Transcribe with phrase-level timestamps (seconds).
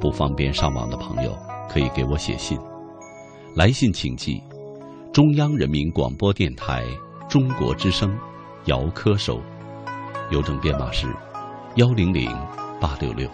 [0.00, 1.36] 不方便上网的朋友，
[1.68, 2.58] 可以给我写信。
[3.54, 4.42] 来信请寄
[5.12, 6.84] 中央人民广播电台
[7.28, 8.16] 中国之声
[8.66, 9.40] 姚科收，
[10.30, 11.06] 邮政编码是
[11.76, 12.30] 幺零零
[12.80, 13.28] 八六六。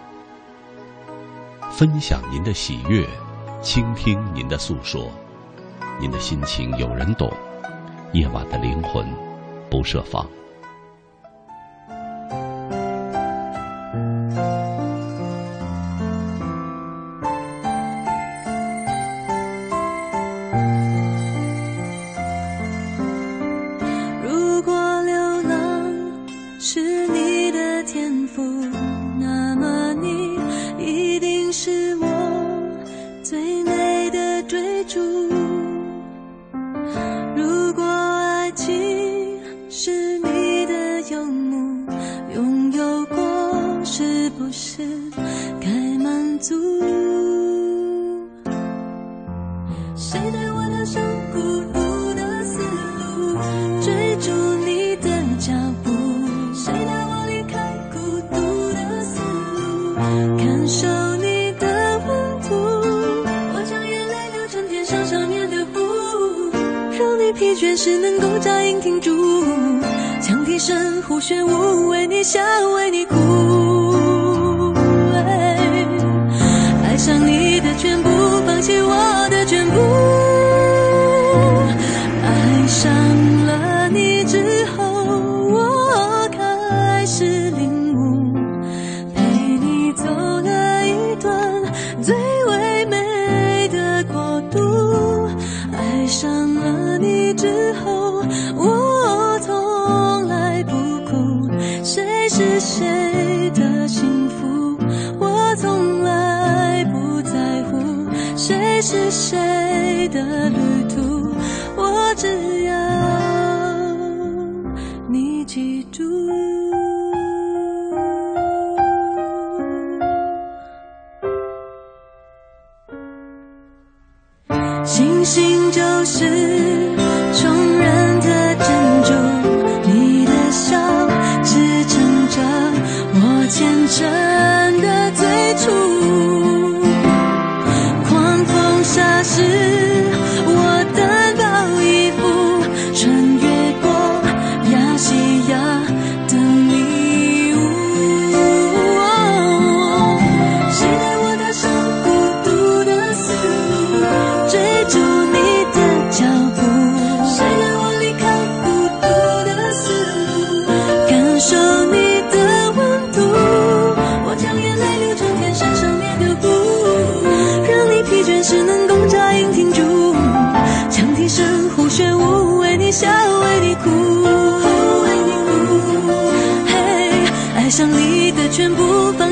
[1.71, 3.05] 分享您的喜悦，
[3.61, 5.09] 倾听您的诉说，
[5.99, 7.31] 您的心情有人懂。
[8.13, 9.05] 夜晚的灵魂
[9.69, 10.25] 不设防。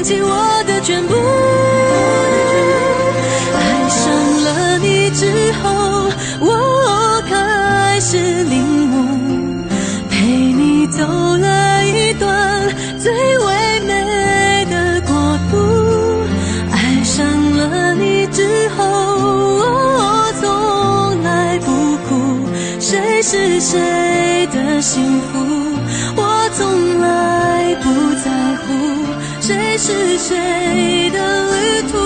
[0.04, 1.16] 部，放弃我的全部。
[3.56, 4.04] 爱上
[4.44, 6.10] 了你之后，
[6.42, 8.94] 我开始领悟，
[10.10, 12.70] 陪你走了一段
[13.00, 15.56] 最唯美的国度。
[16.72, 17.26] 爱上
[17.56, 21.72] 了你之后，我从来不
[22.10, 22.12] 哭，
[22.80, 25.40] 谁是谁的幸福，
[26.18, 27.08] 我从来，
[29.46, 31.20] 谁是谁的
[31.52, 31.98] 旅途，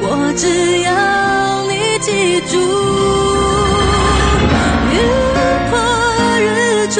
[0.00, 0.90] 我只要
[1.68, 2.56] 你记住。
[4.90, 4.96] 云
[5.68, 5.72] 破
[6.40, 6.96] 日出，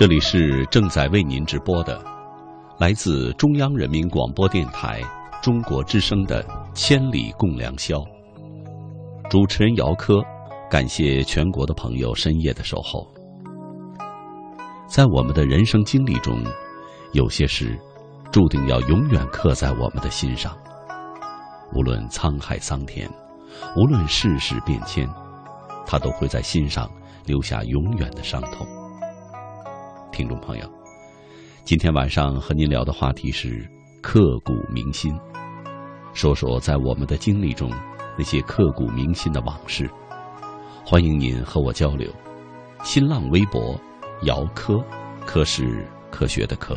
[0.00, 2.02] 这里是正在为您直播的，
[2.78, 5.02] 来自中央人民广播电台
[5.42, 6.42] 中国之声的
[6.72, 7.96] 《千里共良宵》。
[9.28, 10.22] 主持人姚科，
[10.70, 13.06] 感谢全国的朋友深夜的守候。
[14.86, 16.42] 在我们的人生经历中，
[17.12, 17.78] 有些事
[18.32, 20.56] 注定要永远刻在我们的心上。
[21.74, 23.06] 无论沧海桑田，
[23.76, 25.06] 无论世事变迁，
[25.84, 26.90] 它都会在心上
[27.26, 28.66] 留下永远的伤痛。
[30.12, 30.70] 听众朋友，
[31.64, 33.66] 今天晚上和您聊的话题是
[34.02, 35.16] 刻骨铭心，
[36.12, 37.70] 说说在我们的经历中
[38.18, 39.88] 那些刻骨铭心的往事。
[40.84, 42.10] 欢迎您和我交流。
[42.82, 43.80] 新浪微博：
[44.22, 44.82] 姚科，
[45.24, 46.76] 科是科学的科。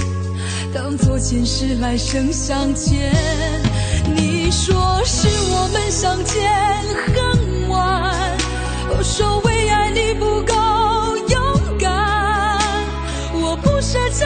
[0.73, 3.11] 当作前世来生相欠。
[4.15, 6.49] 你说是我们相见
[7.13, 8.37] 恨晚，
[8.89, 10.53] 我说为爱你不够
[11.27, 12.59] 勇敢。
[13.33, 14.25] 我不奢求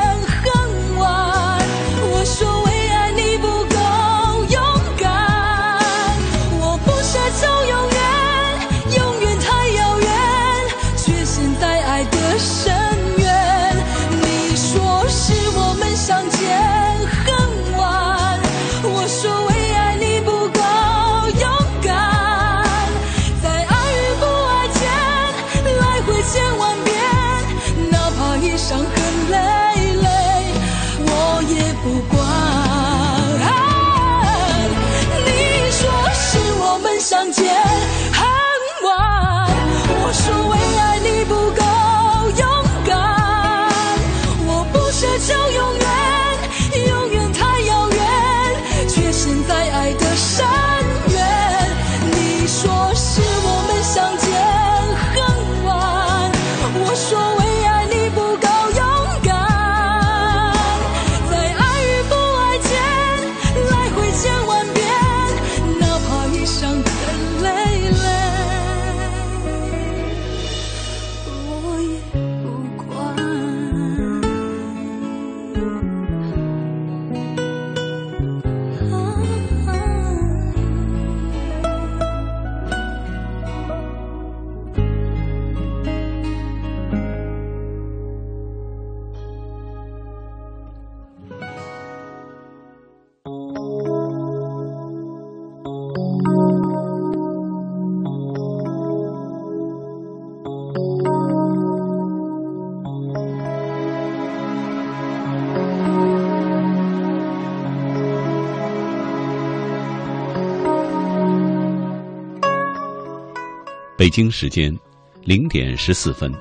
[114.01, 114.75] 北京时间
[115.21, 116.33] 零点十四分，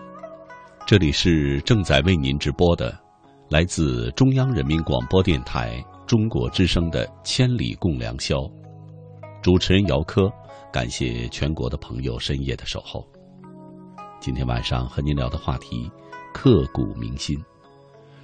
[0.87, 2.99] 这里是正在为您直播的，
[3.51, 8.37] 来自中央人民广播电台中国之声的《千里共良宵》，
[9.43, 10.33] 主持人姚科，
[10.73, 13.07] 感谢全国的朋友深夜的守候。
[14.21, 15.87] 今天晚上和您聊的话题，
[16.33, 17.39] 刻骨铭心，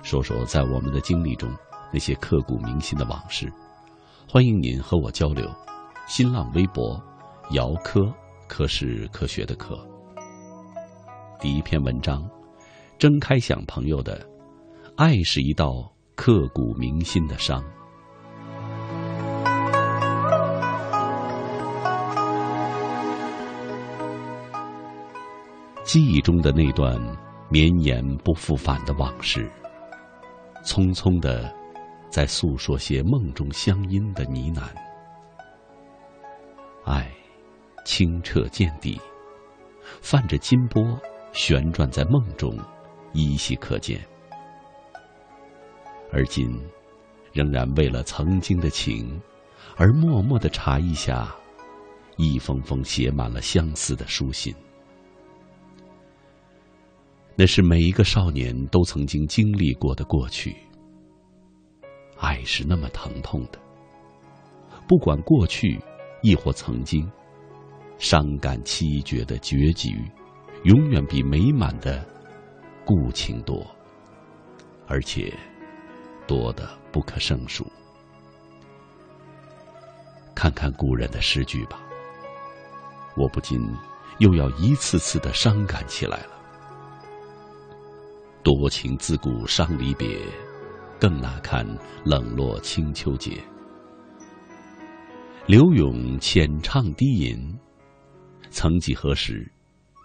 [0.02, 1.54] 说说在我们的经历中
[1.92, 3.52] 那些刻骨铭心的往事。
[4.26, 5.46] 欢迎您和我交流，
[6.08, 6.98] 新浪微博
[7.50, 8.10] 姚科。
[8.48, 9.78] 科是科学的科。
[11.40, 12.28] 第一篇文章，
[12.98, 14.26] 睁开想朋友的，
[14.96, 17.62] 爱是一道刻骨铭心的伤。
[25.84, 27.00] 记忆中的那段
[27.48, 29.48] 绵延不复返的往事，
[30.64, 31.54] 匆匆的，
[32.10, 34.62] 在诉说些梦中乡音的呢喃。
[36.84, 37.06] 爱。
[37.86, 39.00] 清澈见底，
[40.02, 40.82] 泛着金波，
[41.32, 42.58] 旋转在梦中，
[43.12, 44.04] 依稀可见。
[46.12, 46.50] 而今，
[47.32, 49.20] 仍然为了曾经的情，
[49.76, 51.32] 而默默的查一下，
[52.16, 54.52] 一封封写满了相思的书信。
[57.36, 60.56] 那是每一个少年都曾经经历过的过去。
[62.18, 63.60] 爱是那么疼痛的，
[64.88, 65.80] 不管过去，
[66.22, 67.08] 亦或曾经。
[67.98, 70.04] 伤感凄绝的结局，
[70.64, 72.04] 永远比美满的
[72.84, 73.66] 故情多，
[74.86, 75.32] 而且
[76.26, 77.66] 多的不可胜数。
[80.34, 81.80] 看看古人的诗句吧，
[83.16, 83.58] 我不禁
[84.18, 86.30] 又要一次次的伤感起来了。
[88.42, 90.20] 多情自古伤离别，
[91.00, 91.66] 更那堪
[92.04, 93.42] 冷落清秋节。
[95.46, 97.58] 柳永浅唱低吟。
[98.56, 99.46] 曾几何时，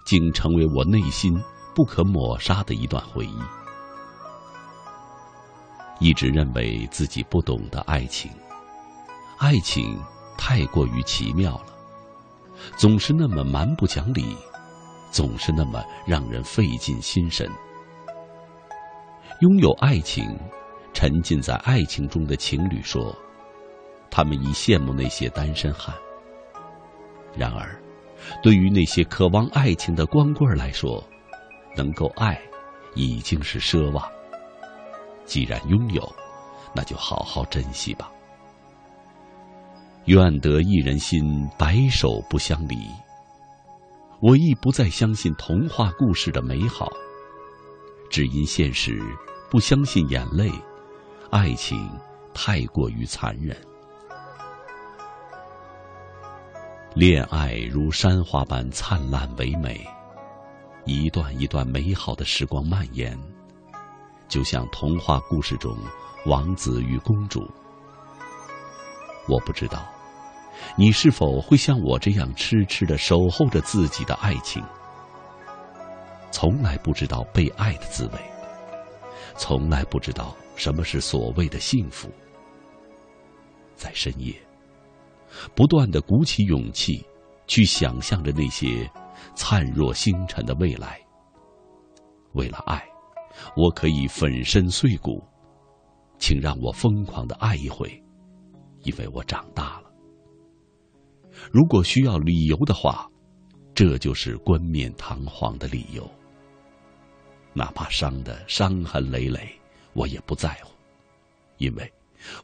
[0.06, 1.42] 竟成为我内心
[1.74, 3.40] 不可抹杀的一段回忆。
[6.02, 8.30] 一直认为自己不懂得爱情，
[9.38, 9.98] 爱情
[10.38, 11.68] 太过于奇妙了，
[12.76, 14.36] 总是那么蛮不讲理，
[15.12, 17.50] 总是那么让人费尽心神。
[19.40, 20.38] 拥有爱情，
[20.92, 23.16] 沉浸在爱情中的情侣说，
[24.10, 25.96] 他们已羡慕那些单身汉。
[27.34, 27.81] 然而。
[28.42, 31.04] 对于那些渴望爱情的光棍来说，
[31.76, 32.40] 能够爱，
[32.96, 34.08] 已经是奢望。
[35.26, 36.16] 既然拥有，
[36.74, 38.12] 那就好好珍惜吧。
[40.06, 42.78] 愿得一人心，白首不相离。
[44.20, 46.92] 我亦不再相信童话故事的美好，
[48.10, 49.02] 只因现实
[49.50, 50.52] 不相信眼泪，
[51.30, 51.90] 爱情
[52.34, 53.56] 太过于残忍。
[56.94, 59.80] 恋爱如山花般灿烂唯美，
[60.84, 63.18] 一段一段美好的时光蔓延，
[64.28, 65.74] 就像童话故事中
[66.26, 67.50] 王子与公主。
[69.26, 69.90] 我不知道，
[70.76, 74.62] 你是否会像我这样痴痴的守候着自己的爱情，
[76.30, 78.20] 从来不知道被爱的滋味，
[79.38, 82.10] 从来不知道什么是所谓的幸福，
[83.78, 84.36] 在深夜。
[85.56, 87.06] 不断的鼓起勇气，
[87.48, 88.90] 去想象着那些
[89.36, 91.00] 灿若星辰的未来。
[92.34, 92.82] 为了爱，
[93.56, 95.24] 我可以粉身碎骨，
[96.18, 98.02] 请让我疯狂的爱一回，
[98.84, 99.92] 因为我长大了。
[101.52, 103.10] 如果需要理由的话，
[103.74, 106.10] 这就是冠冕堂皇的理由。
[107.54, 109.50] 哪怕伤得伤痕累累，
[109.94, 110.72] 我也不在乎，
[111.58, 111.94] 因为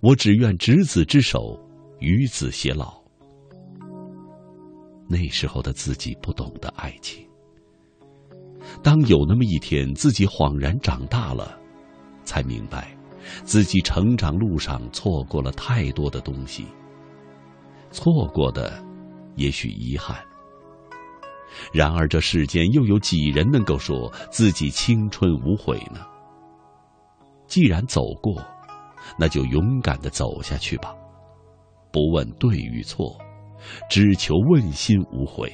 [0.02, 1.58] 我只愿执子之手。
[2.00, 3.02] 与子偕老。
[5.10, 7.26] 那时候的自己不懂得爱情。
[8.84, 11.58] 当有那么一天，自己恍然长大了，
[12.26, 12.96] 才明白，
[13.44, 16.66] 自己成长路上错过了太多的东西。
[17.92, 18.84] 错过的，
[19.36, 20.18] 也许遗憾。
[21.72, 26.06] 然而这世间又有几人能够说自己青春无悔呢？
[27.48, 28.44] 既然走过，
[29.18, 30.94] 那就勇敢的走下去吧。
[31.98, 33.18] 不问对与错，
[33.90, 35.52] 只求问心无悔。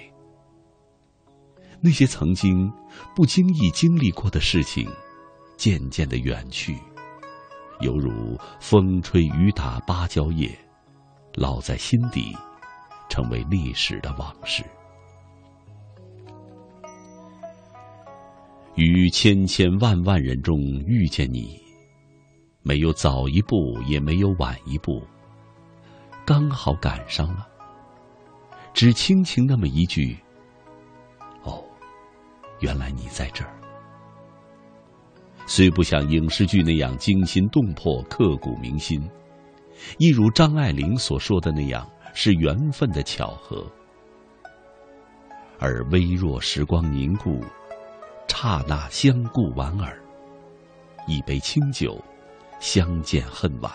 [1.79, 2.69] 那些曾经
[3.15, 4.85] 不经意经历过的事情，
[5.55, 6.77] 渐渐的远去，
[7.79, 10.49] 犹如风吹雨打芭蕉叶，
[11.35, 12.35] 烙在心底，
[13.07, 14.65] 成为历史的往事。
[18.75, 21.57] 于千千万万人中遇见你，
[22.63, 25.01] 没有早一步，也没有晚一步，
[26.25, 27.47] 刚好赶上了。
[28.73, 30.17] 只轻轻那么一句
[31.43, 31.63] ：“哦，
[32.59, 33.53] 原来你在这儿。”
[35.45, 39.07] 虽不像影视剧那样惊心动魄、刻骨铭心，
[39.97, 43.65] 亦如张爱玲所说的那样，是缘分的巧合。
[45.59, 47.43] 而微弱时光凝固。
[48.35, 49.97] 刹那相顾莞尔，
[51.07, 51.97] 一杯清酒，
[52.59, 53.71] 相见恨晚。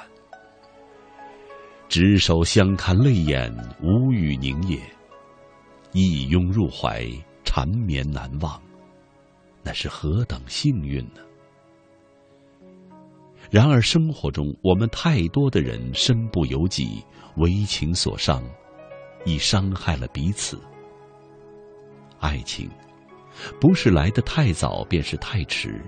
[1.89, 3.51] 执手相看泪眼，
[3.83, 4.79] 无语凝噎，
[5.93, 7.07] 一拥入怀，
[7.45, 8.61] 缠绵难忘。
[9.63, 11.23] 那是何等幸运呢？
[13.51, 17.03] 然而生活中，我们太多的人身不由己，
[17.37, 18.43] 为情所伤，
[19.25, 20.61] 已伤害了彼此。
[22.21, 22.71] 爱情。
[23.61, 25.81] 不是来得太早，便是太迟。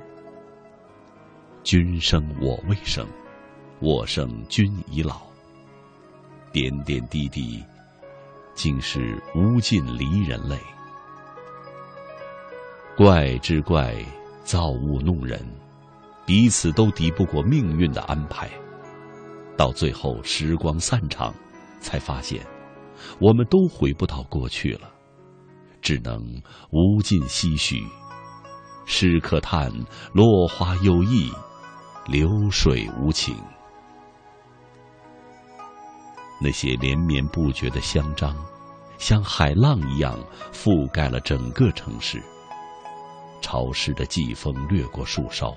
[1.64, 3.04] 君生我未生，
[3.80, 5.29] 我生君已老。
[6.52, 7.62] 点点滴滴，
[8.54, 10.58] 竟是无尽离人泪。
[12.96, 13.94] 怪之怪，
[14.42, 15.40] 造物弄人，
[16.26, 18.50] 彼此都敌不过命运的安排。
[19.56, 21.32] 到最后，时光散场，
[21.80, 22.44] 才发现，
[23.20, 24.90] 我们都回不到过去了。
[25.80, 26.20] 只能
[26.70, 27.82] 无尽唏嘘，
[28.86, 29.72] 诗可叹
[30.12, 31.30] 落花有意，
[32.06, 33.36] 流水无情。
[36.40, 38.34] 那些连绵不绝的香樟，
[38.98, 40.18] 像海浪一样
[40.52, 42.22] 覆盖了整个城市。
[43.40, 45.56] 潮湿的季风掠过树梢，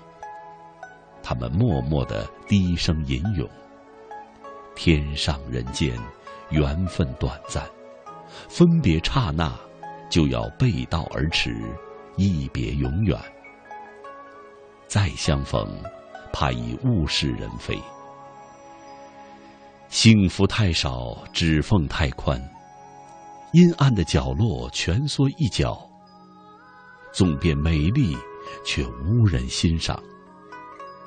[1.22, 3.50] 他们默默的低声吟咏。
[4.76, 5.98] 天上人间，
[6.50, 7.64] 缘分短暂，
[8.50, 9.54] 分别刹那。
[10.10, 11.58] 就要背道而驰，
[12.18, 13.20] 一别永远。
[14.88, 15.68] 再相逢，
[16.32, 17.82] 怕已物是人非。
[19.94, 22.42] 幸福太少，指缝太宽，
[23.52, 25.88] 阴暗的角落蜷缩一角。
[27.14, 28.18] 纵变美丽，
[28.66, 30.02] 却无人欣赏。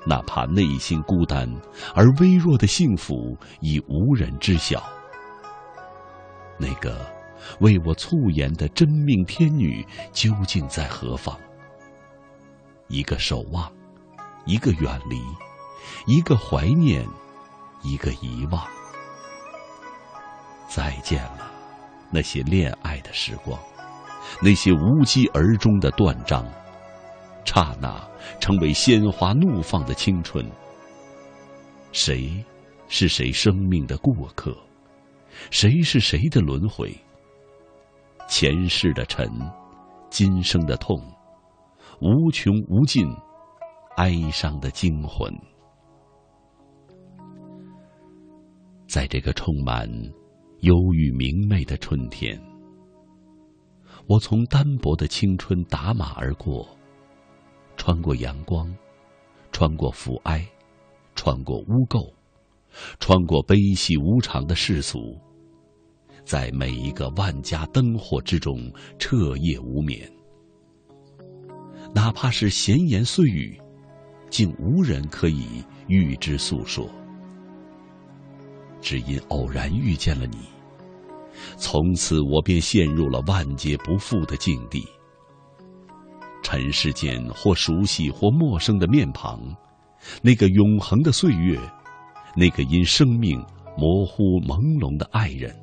[0.07, 1.53] 哪怕内心孤单，
[1.96, 4.81] 而微弱的幸福已无人知晓。
[6.57, 7.05] 那个。
[7.61, 11.38] 为我促言的真命天女究竟在何方？
[12.88, 13.70] 一个守望，
[14.46, 15.20] 一个远离，
[16.07, 17.07] 一个怀念，
[17.85, 18.66] 一个遗忘。
[20.69, 21.51] 再见了，
[22.11, 23.59] 那些恋爱的时光，
[24.43, 26.45] 那些无疾而终的断章，
[27.45, 28.01] 刹那
[28.41, 30.45] 成为鲜花怒放的青春。
[31.93, 32.45] 谁
[32.89, 34.55] 是谁生命的过客？
[35.51, 36.95] 谁是谁的轮回？
[38.29, 39.31] 前世的尘，
[40.11, 41.01] 今生的痛，
[42.01, 43.07] 无穷无尽，
[43.97, 45.33] 哀伤的惊魂。
[48.89, 49.89] 在这个充满
[50.67, 52.37] 忧郁明媚的春天，
[54.09, 56.69] 我从单薄的青春打马而过，
[57.77, 58.75] 穿过阳光，
[59.53, 60.45] 穿过腐哀，
[61.15, 62.13] 穿过污垢，
[62.99, 65.17] 穿过悲喜无常的世俗。
[66.25, 70.11] 在每一个万家灯火之中彻夜无眠，
[71.95, 73.57] 哪怕是闲言碎语，
[74.31, 76.91] 竟无人可以与之诉说。
[78.81, 80.39] 只因偶然遇见了你，
[81.57, 84.87] 从此我便陷入了万劫不复的境地。
[86.42, 89.40] 尘世间或熟悉或陌生的面庞，
[90.22, 91.59] 那个永恒的岁月，
[92.37, 93.44] 那个因生命
[93.77, 95.55] 模糊朦胧的爱人。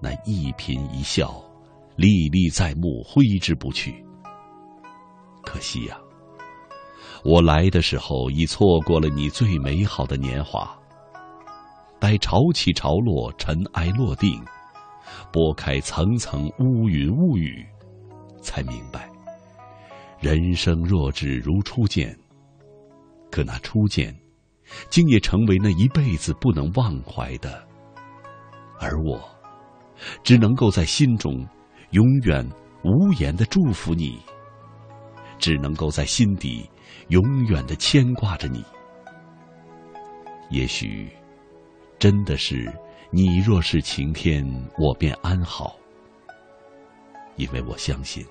[0.00, 1.42] 那一颦一笑，
[1.96, 4.04] 历历在目，挥之不去。
[5.42, 5.98] 可惜呀，
[7.24, 10.78] 我来的时候已错过了你最美好的年华。
[11.98, 14.40] 待潮起潮落，尘埃落定，
[15.32, 17.66] 拨开层层乌云雾雨，
[18.40, 19.08] 才明白，
[20.20, 22.16] 人生若只如初见。
[23.30, 24.14] 可那初见，
[24.90, 27.66] 竟也成为那一辈子不能忘怀的。
[28.80, 29.20] 而我。
[30.22, 31.44] 只能够在心中
[31.90, 32.48] 永远
[32.84, 34.16] 无言的祝福你，
[35.40, 36.70] 只能够在心底
[37.08, 38.64] 永远的牵挂着你。
[40.50, 41.10] 也许
[41.98, 42.72] 真的是
[43.10, 45.74] 你若是晴天，我便安好，
[47.36, 48.24] 因为我相信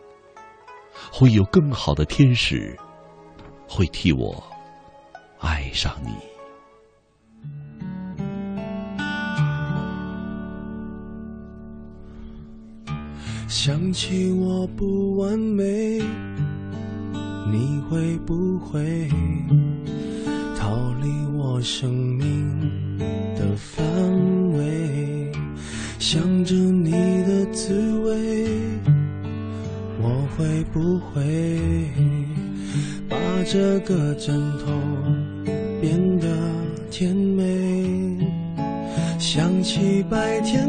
[1.11, 2.77] 会有更好的天使
[3.67, 4.43] 会替我
[5.39, 6.11] 爱上你。
[13.47, 15.99] 想起我不完美，
[17.51, 19.09] 你会不会
[20.55, 22.36] 逃离我生命
[26.09, 28.47] 想着你的滋味，
[30.01, 31.91] 我会不会
[33.09, 34.71] 把这个枕头
[35.81, 36.29] 变得
[36.89, 38.25] 甜美？
[39.19, 40.65] 想起白天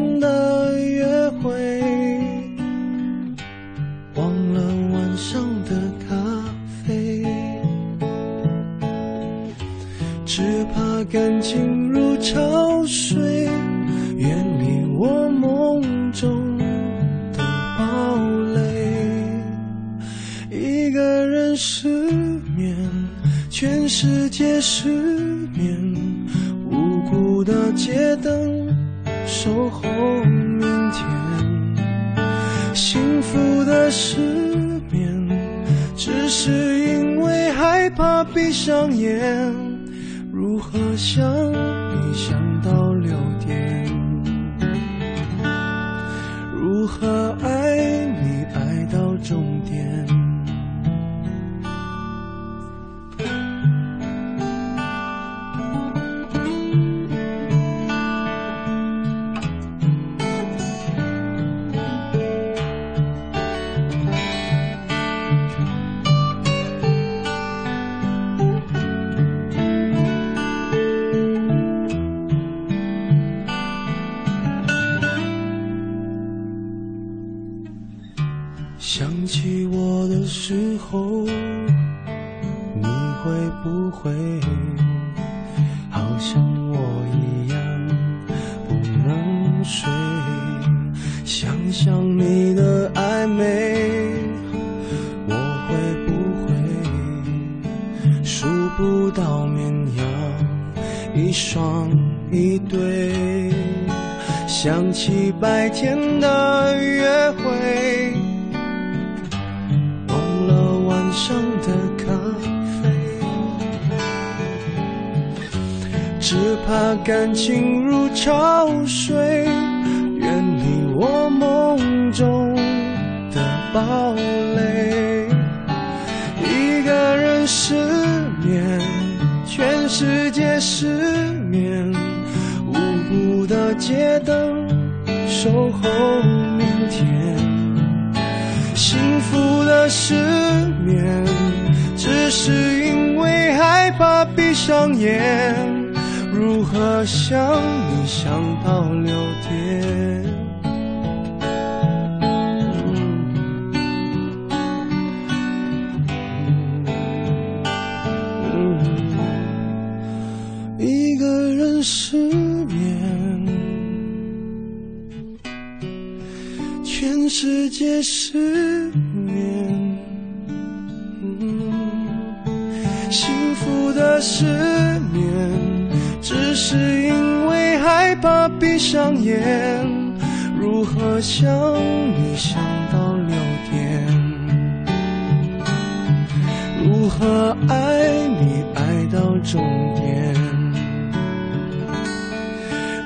[186.80, 189.60] 如何爱你爱到终
[189.96, 190.32] 点？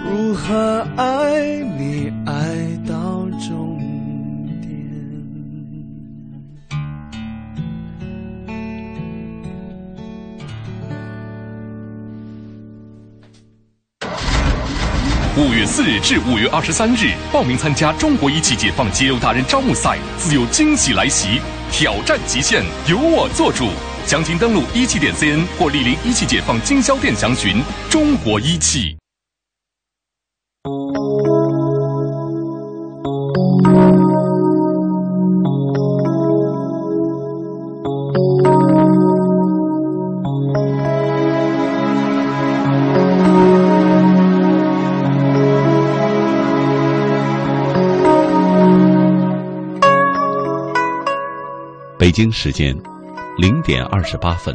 [0.05, 1.41] 如何爱
[1.79, 2.33] 你爱
[2.87, 3.79] 到终
[4.61, 4.71] 点？
[15.35, 21.41] 五月四日至五月二十三日，报名参加中国一汽解放肌肉达人招募赛，自有惊喜来袭，
[21.73, 23.67] 挑战极限，由我做主。
[24.07, 27.63] 详情登录一汽点 cn 或莅临一汽解放经销店详询。
[27.89, 29.02] 中国一汽。
[52.13, 52.77] 北京时间
[53.39, 54.55] 零点二十八分，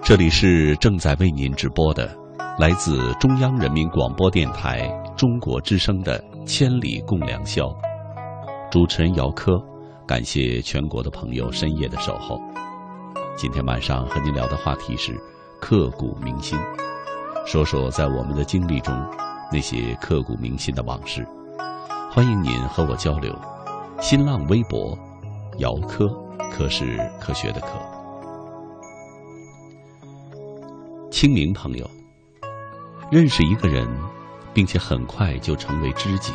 [0.00, 2.08] 这里是正在为您直播的
[2.56, 7.64] 来自中央人民广播电台中国之声的《千里共良宵》，
[8.70, 9.60] 主持人姚科，
[10.06, 12.40] 感谢全国的朋友深夜的守候。
[13.34, 15.20] 今天晚上和您聊的话题是
[15.60, 16.56] 刻骨铭心，
[17.44, 18.94] 说说在我们的经历中
[19.50, 21.26] 那些刻骨铭心的往事。
[22.08, 23.36] 欢迎您和我交流。
[24.00, 24.96] 新浪微博
[25.60, 26.08] 姚科，
[26.50, 27.68] 科是科学的科。
[31.10, 31.88] 清明朋友，
[33.10, 33.86] 认识一个人，
[34.54, 36.32] 并且很快就成为知己，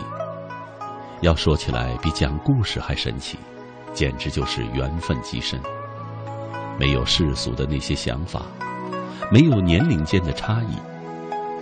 [1.21, 3.35] 要说起来比讲故事还神奇，
[3.95, 5.59] 简直就是缘分极深。
[6.77, 8.43] 没有世俗的那些想法，
[9.31, 10.75] 没有年龄间的差异，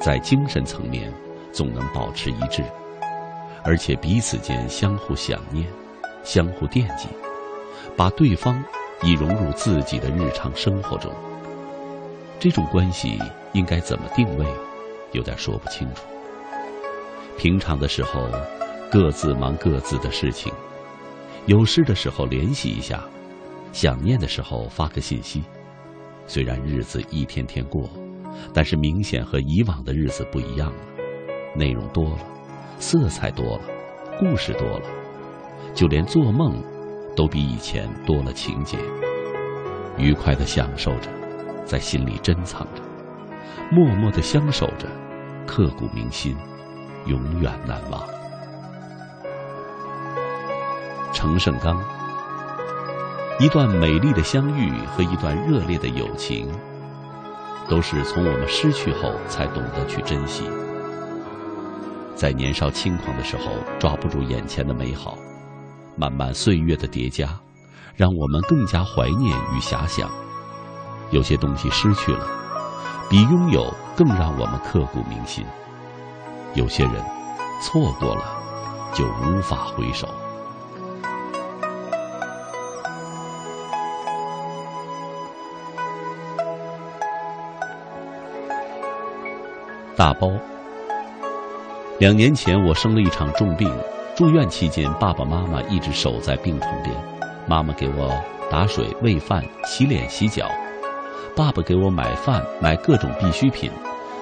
[0.02, 1.10] 在精神层面
[1.54, 2.62] 总能保持一致，
[3.63, 5.65] 而且彼此间相互想念，
[6.26, 7.08] 相互惦记，
[7.95, 8.63] 把对方
[9.01, 11.12] 已融入自己的日常生活中。
[12.39, 13.17] 这种关系
[13.53, 14.45] 应该怎么定位，
[15.12, 16.03] 有点说不清楚。
[17.38, 18.29] 平常的时候，
[18.91, 20.51] 各自忙各自的事情，
[21.45, 23.03] 有事的时候联系一下。
[23.71, 25.41] 想念的时候发个信息，
[26.27, 27.89] 虽然日子一天天过，
[28.53, 30.79] 但是明显和以往的日子不一样了，
[31.56, 32.19] 内容多了，
[32.77, 33.62] 色彩多了，
[34.19, 34.86] 故事多了，
[35.73, 36.63] 就连做梦
[37.15, 38.78] 都比以前多了情节。
[39.97, 41.10] 愉快的享受着，
[41.65, 42.82] 在心里珍藏着，
[43.71, 44.88] 默默的相守着，
[45.45, 46.36] 刻骨铭心，
[47.06, 48.02] 永远难忘。
[51.13, 51.80] 程胜刚。
[53.39, 56.47] 一段美丽的相遇和一段热烈的友情，
[57.67, 60.43] 都是从我们失去后才懂得去珍惜。
[62.15, 65.17] 在年少轻狂的时候，抓不住眼前的美好，
[65.95, 67.29] 漫漫岁月的叠加，
[67.95, 70.10] 让我们更加怀念与遐想。
[71.12, 72.27] 有些东西失去了，
[73.10, 75.45] 比拥有更让我们刻骨铭心。
[76.56, 76.93] 有些人，
[77.62, 78.23] 错过了，
[78.93, 80.08] 就无法回首。
[89.95, 90.32] 大包。
[91.99, 93.71] 两年前我生了一场重病，
[94.15, 96.95] 住院期间，爸爸妈妈一直守在病床边。
[97.47, 98.15] 妈妈给我
[98.49, 100.45] 打水、喂饭、洗脸、洗脚；
[101.36, 103.71] 爸爸给我买饭、买各种必需品，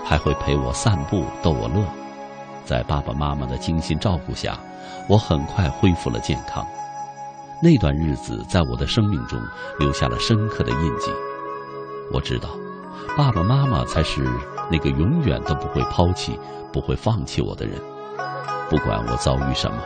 [0.06, 1.84] 还会陪我散步、逗我乐。
[2.64, 4.58] 在爸爸妈妈的精心照顾下，
[5.10, 6.66] 我很快恢复了健康。
[7.62, 9.38] 那段日子在我的生命中
[9.78, 11.12] 留下了深刻的印记。
[12.14, 12.50] 我知道，
[13.18, 14.26] 爸爸妈妈才是。
[14.72, 16.40] 那个永远都不会抛弃、
[16.72, 17.78] 不会放弃我的人，
[18.72, 19.84] 不管我遭遇什么，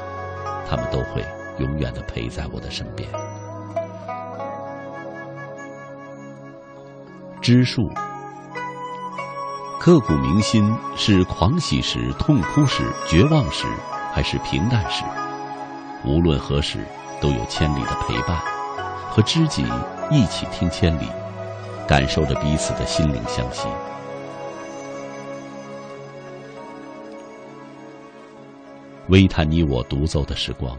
[0.69, 1.25] 他们都会
[1.57, 3.09] 永远的陪在我的身边。
[7.41, 7.89] 知树，
[9.79, 13.65] 刻骨铭心是狂喜时、痛哭时、绝望时，
[14.13, 15.03] 还是平淡时？
[16.03, 16.85] 无论何时，
[17.19, 18.39] 都有千里的陪伴，
[19.09, 19.65] 和知己
[20.11, 21.09] 一起听千里，
[21.87, 23.67] 感受着彼此的心灵相惜。
[29.09, 30.75] 微叹你我独奏的时光，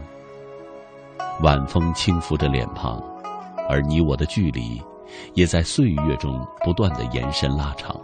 [1.41, 3.01] 晚风轻拂着脸庞，
[3.69, 4.81] 而你我的距离，
[5.33, 7.95] 也在岁月中不断的延伸拉长。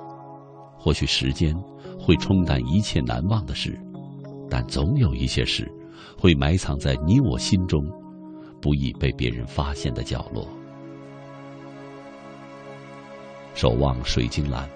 [0.78, 1.54] 或许时间
[2.00, 3.78] 会冲淡一切难忘的事，
[4.50, 5.70] 但总有一些事，
[6.18, 7.86] 会埋藏在你我心中，
[8.62, 10.48] 不易被别人发现的角落。
[13.56, 14.70] 守望水晶蓝，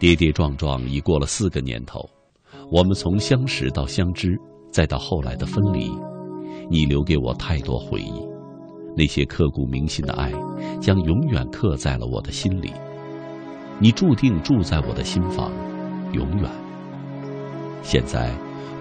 [0.00, 2.10] 跌跌撞撞已过了四个年头。
[2.70, 4.38] 我们从相识到相知，
[4.70, 5.90] 再到后来的分离，
[6.70, 8.24] 你留给我太多回忆，
[8.96, 10.32] 那些刻骨铭心的爱，
[10.80, 12.72] 将永远刻在了我的心里。
[13.80, 15.50] 你注定住在我的心房，
[16.12, 16.48] 永远。
[17.82, 18.30] 现在，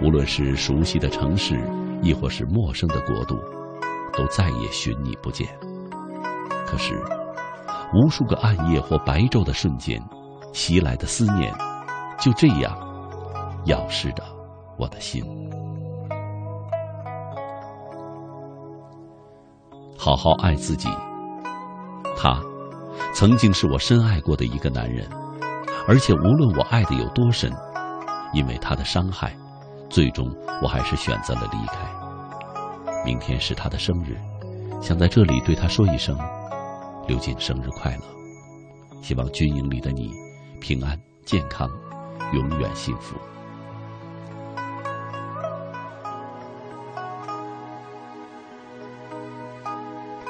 [0.03, 1.59] 无论是熟悉的城市，
[2.03, 3.35] 亦或是陌生的国度，
[4.13, 5.47] 都再也寻你不见。
[6.67, 6.93] 可是，
[7.95, 9.99] 无数个暗夜或白昼的瞬间，
[10.53, 11.51] 袭来的思念，
[12.19, 12.88] 就这样。
[13.69, 14.23] 咬噬着
[14.77, 15.23] 我的心。
[19.97, 20.89] 好好爱自己。
[22.17, 22.41] 他
[23.13, 25.07] 曾经是我深爱过的一个男人，
[25.87, 27.51] 而且无论我爱的有多深，
[28.33, 29.35] 因为他的伤害，
[29.87, 30.25] 最终
[30.63, 31.77] 我还是选择了离开。
[33.05, 34.17] 明天是他的生日，
[34.81, 36.17] 想在这里对他说一声
[37.07, 38.03] ：“刘瑾生日快乐！”
[39.01, 40.11] 希望军营里的你
[40.59, 41.69] 平安健康，
[42.33, 43.15] 永远幸福。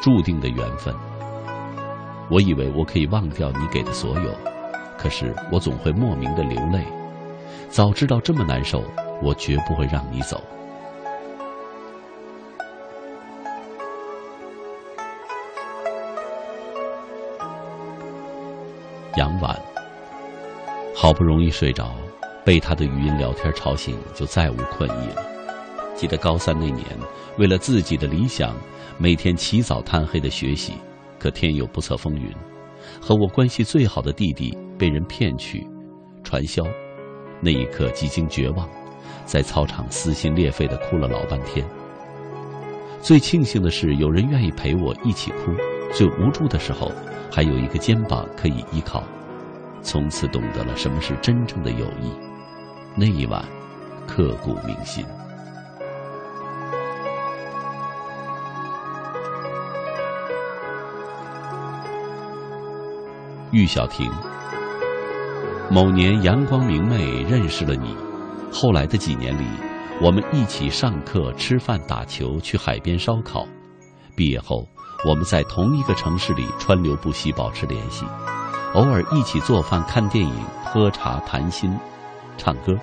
[0.01, 0.93] 注定的缘分。
[2.29, 4.31] 我以为我可以忘掉你给的所有，
[4.97, 6.85] 可是我总会莫名的流泪。
[7.69, 8.83] 早知道这么难受，
[9.21, 10.41] 我绝不会让你走。
[19.17, 19.59] 杨婉，
[20.95, 21.91] 好不容易睡着，
[22.45, 25.25] 被他的语音聊天吵醒，就再无困意了。
[25.95, 26.85] 记得高三那年，
[27.37, 28.55] 为了自己的理想，
[29.01, 30.73] 每天起早贪黑的学习，
[31.17, 32.29] 可天有不测风云，
[32.99, 35.65] 和我关系最好的弟弟被人骗去，
[36.21, 36.65] 传销。
[37.39, 38.67] 那一刻，几经绝望，
[39.25, 41.65] 在操场撕心裂肺的哭了老半天。
[43.01, 45.53] 最庆幸的是，有人愿意陪我一起哭。
[45.93, 46.91] 最无助的时候，
[47.31, 49.01] 还有一个肩膀可以依靠。
[49.81, 52.11] 从此懂得了什么是真正的友谊。
[52.97, 53.41] 那一晚，
[54.05, 55.05] 刻骨铭心。
[63.51, 64.11] 玉小婷，
[65.71, 67.95] 某年阳光明媚，认识了你。
[68.51, 69.43] 后来的几年里，
[69.99, 73.47] 我们一起上课、吃饭、打球，去海边烧烤。
[74.15, 74.67] 毕业后，
[75.03, 78.05] 我们在同一个城市里川流不息，保持联系。
[78.75, 81.75] 偶尔一起做饭、看电影、喝茶、谈心、
[82.37, 82.77] 唱歌。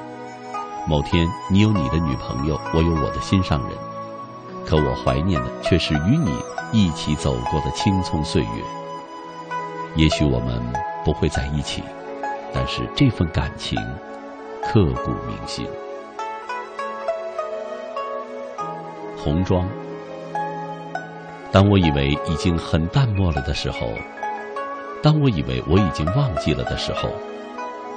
[0.88, 3.70] 某天，你有你的女朋友，我有我的心上人。
[4.66, 6.36] 可我怀念的却是与你
[6.72, 8.64] 一起走过的青葱岁月。
[9.96, 10.62] 也许我们
[11.04, 11.82] 不会在一起，
[12.52, 13.78] 但是这份感情
[14.62, 15.66] 刻骨铭心。
[19.16, 19.66] 红妆。
[21.50, 23.88] 当我以为已经很淡漠了的时候，
[25.02, 27.08] 当我以为我已经忘记了的时候，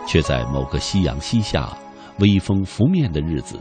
[0.08, 1.68] 却在某个夕阳西下、
[2.20, 3.60] 微风拂面的日子，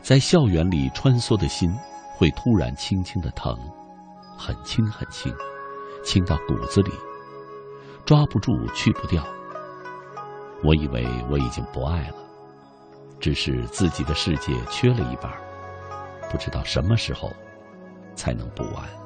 [0.00, 1.70] 在校园里穿梭的心，
[2.16, 3.54] 会突然轻轻的疼，
[4.38, 5.30] 很轻很轻，
[6.02, 6.90] 轻到骨子里。
[8.10, 9.24] 抓不住，去不掉。
[10.64, 12.16] 我以为我已经不爱了，
[13.20, 15.32] 只是自己的世界缺了一半，
[16.28, 17.32] 不知道什么时候
[18.16, 18.99] 才能补完。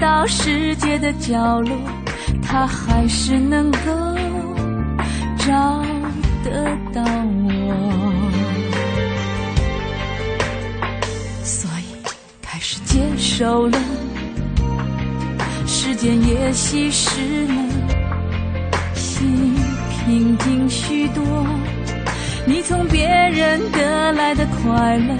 [0.00, 1.76] 到世界的角落。
[2.42, 3.78] 他还是能够
[5.38, 5.84] 找
[6.42, 8.12] 得到我，
[11.44, 11.84] 所以
[12.42, 13.78] 开始接受了，
[15.64, 17.54] 时间也稀释了，
[18.94, 19.54] 心
[20.06, 21.22] 平静许多。
[22.44, 25.14] 你从别人得来的快乐，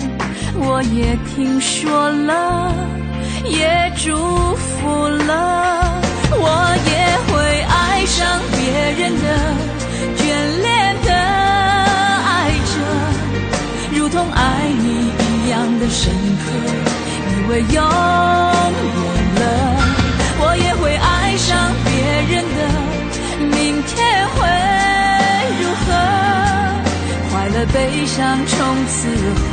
[0.56, 2.74] 我也听说了，
[3.44, 4.14] 也祝
[4.56, 6.00] 福了。
[6.32, 6.46] 我
[6.86, 6.90] 也
[7.26, 7.32] 会
[7.62, 8.58] 爱上别
[8.98, 9.26] 人的，
[10.16, 10.20] 眷
[10.62, 10.68] 恋
[11.04, 12.28] 的爱
[12.70, 12.72] 着，
[13.98, 14.40] 如同爱
[14.78, 16.44] 你一样的深刻，
[17.28, 17.84] 以为永远
[19.36, 19.42] 了。
[20.42, 21.48] 我也会爱上
[21.84, 21.90] 别
[22.34, 22.58] 人的，
[23.56, 23.94] 明天
[24.34, 24.38] 会
[25.60, 25.88] 如何？
[27.30, 27.76] 快乐悲
[28.06, 28.96] 伤从此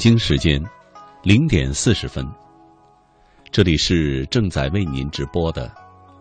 [0.00, 0.58] 北京时间
[1.22, 2.26] 零点四十分，
[3.52, 5.70] 这里是正在为您直播的，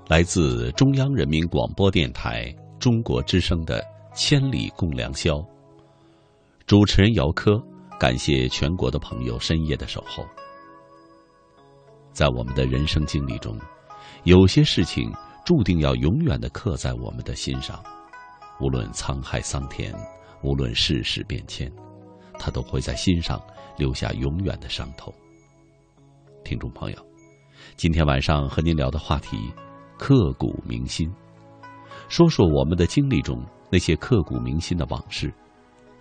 [0.10, 3.82] 来自中央人民广播电台中国之声的
[4.14, 5.36] 《千里共良宵》。
[6.68, 7.58] 主持人姚科，
[7.98, 10.26] 感谢全国的朋友深夜的守候。
[12.12, 13.58] 在我们的人生经历中，
[14.26, 15.10] 有些事情
[15.46, 17.82] 注定要永远的刻在我们的心上，
[18.60, 19.96] 无论沧海桑田，
[20.44, 21.72] 无论世事变迁。
[22.42, 23.38] 他都会在心上
[23.80, 25.12] 留下永远的伤痛。
[26.44, 26.98] 听众朋友，
[27.78, 29.52] 今天晚上和您聊的话题，
[29.98, 31.10] 刻骨铭心，
[32.10, 35.34] 说说我们的经历中那些刻骨铭心的往事。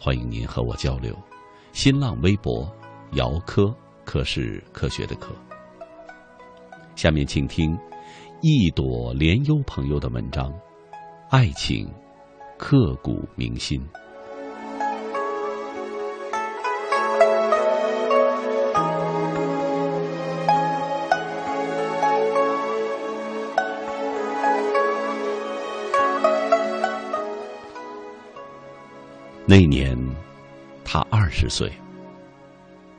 [0.01, 1.17] 欢迎您和我交流。
[1.73, 2.69] 新浪微博
[3.13, 3.73] 姚科，
[4.05, 5.33] 科是科学的科。
[6.97, 7.79] 下面请听
[8.43, 10.51] 一朵莲优朋友的文章，
[11.31, 11.89] 《爱情
[12.59, 13.81] 刻骨铭心》。
[29.51, 29.97] 那年，
[30.85, 31.73] 他二十岁。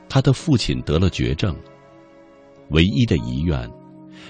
[0.08, 1.54] 他的父亲得了绝症，
[2.70, 3.70] 唯一的遗愿，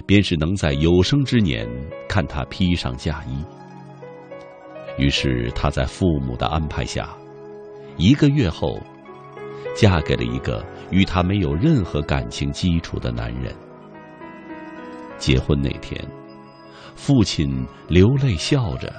[0.05, 1.67] 便是能在有生之年
[2.07, 3.43] 看他披上嫁衣。
[4.99, 7.09] 于是，他在父母的安排下，
[7.97, 8.79] 一个月后，
[9.75, 13.57] 嫁给了一个与他没有任何感情基础的男人。
[15.17, 15.99] 结婚那天，
[16.95, 18.93] 父亲流泪笑着，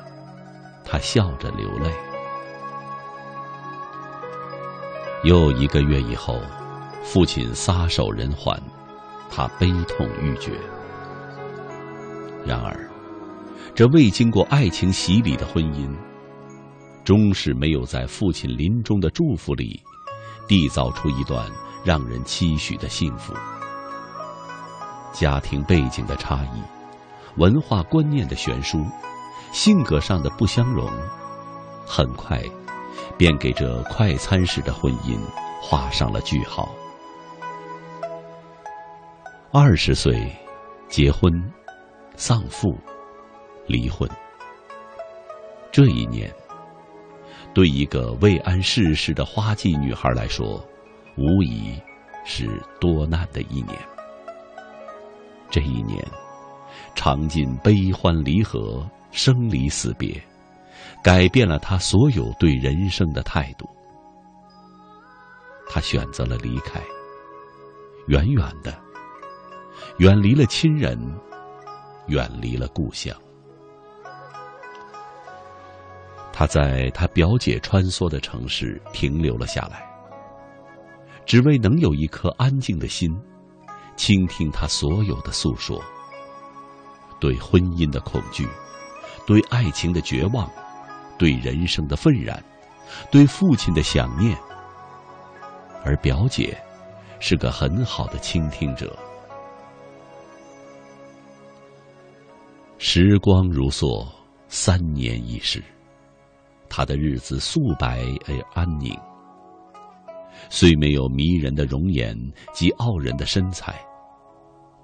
[0.84, 1.92] 他笑着流泪。
[5.24, 6.42] 又一个月以后，
[7.04, 8.60] 父亲撒手人寰，
[9.30, 10.52] 他悲痛欲绝。
[12.44, 12.90] 然而，
[13.76, 15.96] 这未经过爱情洗礼的婚姻，
[17.04, 19.80] 终是没有在父亲临终的祝福里，
[20.48, 21.46] 缔造出一段
[21.84, 23.32] 让人期许的幸福。
[25.14, 26.62] 家庭背景的差异，
[27.40, 28.84] 文化观念的悬殊，
[29.52, 30.90] 性格上的不相容，
[31.86, 32.42] 很快。
[33.22, 35.16] 便给这快餐式的婚姻
[35.62, 36.74] 画上了句号。
[39.52, 40.28] 二十岁
[40.90, 41.32] 结婚，
[42.16, 42.76] 丧父，
[43.68, 44.10] 离婚。
[45.72, 46.34] 这一年，
[47.54, 50.60] 对一个未谙世事的花季女孩来说，
[51.16, 51.80] 无疑
[52.26, 53.78] 是多难的一年。
[55.48, 56.04] 这一年，
[56.96, 60.20] 尝尽悲欢离合，生离死别。
[61.04, 63.68] 改变了他所有对人生的态度。
[65.68, 66.82] 他选择了离开，
[68.08, 68.78] 远远的，
[70.00, 71.00] 远离了亲人，
[72.08, 73.16] 远离了故乡。
[76.34, 79.88] 他在他表姐穿梭的城市停留了下来，
[81.26, 83.10] 只为能有一颗安静的心，
[83.96, 85.82] 倾听他所有的诉说。
[87.20, 88.48] 对婚姻的恐惧，
[89.26, 90.50] 对爱情的绝望。
[91.22, 92.44] 对人生的愤然，
[93.12, 94.36] 对父亲的想念，
[95.86, 96.60] 而表姐
[97.20, 98.98] 是个很好的倾听者。
[102.80, 104.04] 时光如梭，
[104.48, 105.64] 三年已逝，
[106.68, 109.00] 他的日子素白而安宁。
[110.50, 112.18] 虽没有迷人的容颜
[112.52, 113.80] 及傲人的身材，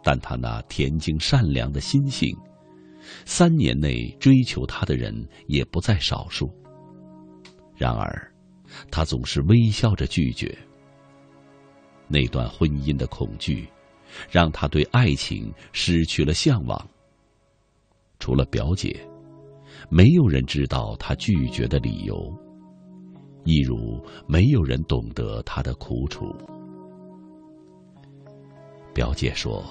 [0.04, 2.30] 但他那恬静善良的心性。
[3.26, 5.14] 三年内追求他的人
[5.48, 6.52] 也不在少数。
[7.76, 8.32] 然而，
[8.90, 10.58] 他总是微笑着拒绝。
[12.08, 13.68] 那段婚姻的恐惧，
[14.32, 16.88] 让他对爱情失去了向往。
[18.20, 19.00] 除了表姐，
[19.90, 22.34] 没有人知道他拒绝的理由，
[23.44, 26.36] 一如没有人懂得他的苦楚。
[28.94, 29.64] 表姐说：“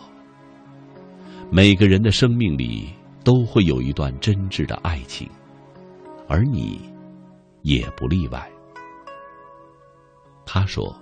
[1.50, 2.90] 每个人的生命里
[3.26, 5.28] 都会有一段真挚的爱情，
[6.28, 6.80] 而你
[7.62, 8.48] 也不例外。”
[10.46, 10.94] 他说：“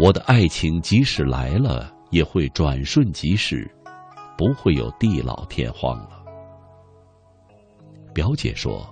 [0.00, 3.70] 我的爱情即使来了，也会转瞬即逝，
[4.36, 6.24] 不会有地老天荒了。”
[8.12, 8.84] 表姐说：“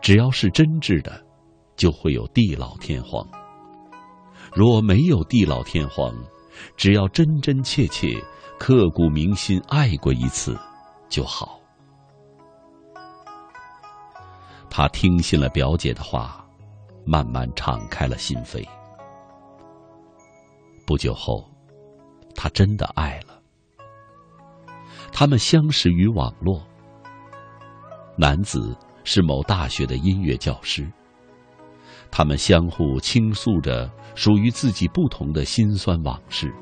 [0.00, 1.22] 只要是真挚的，
[1.76, 3.22] 就会有地老天荒；
[4.54, 6.10] 若没有地老天荒，
[6.74, 8.18] 只要真真切切、
[8.58, 10.58] 刻骨铭心爱过一次
[11.10, 11.60] 就好。”
[14.70, 16.42] 他听信了表姐的话，
[17.04, 18.66] 慢慢敞开了心扉。
[20.86, 21.44] 不久后，
[22.34, 23.42] 他真的爱了。
[25.12, 26.64] 他们相识于网络。
[28.16, 30.90] 男子是某大学的音乐教师。
[32.10, 36.54] 他们相互倾诉着属于自己不同的辛酸往事。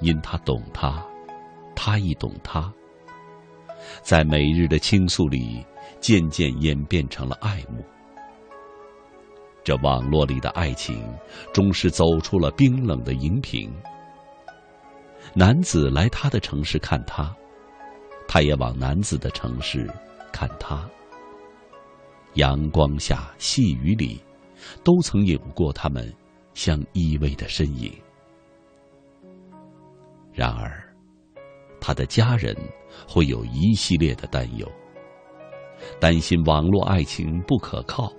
[0.00, 1.04] 因他懂他，
[1.74, 2.72] 他亦懂他。
[4.02, 5.64] 在每日的倾诉里，
[6.00, 7.84] 渐渐演变成了爱慕。
[9.62, 11.02] 这网络里的爱情，
[11.52, 13.72] 终是走出了冰冷的荧屏。
[15.34, 17.34] 男子来他的城市看他。
[18.26, 19.88] 他也往男子的城市
[20.32, 20.88] 看他。
[22.34, 24.20] 阳光下，细雨里，
[24.82, 26.12] 都曾有过他们
[26.52, 27.92] 相依偎的身影。
[30.32, 30.82] 然而，
[31.80, 32.56] 他的家人
[33.06, 34.66] 会有一系列的担忧，
[36.00, 38.12] 担心网络爱情不可靠，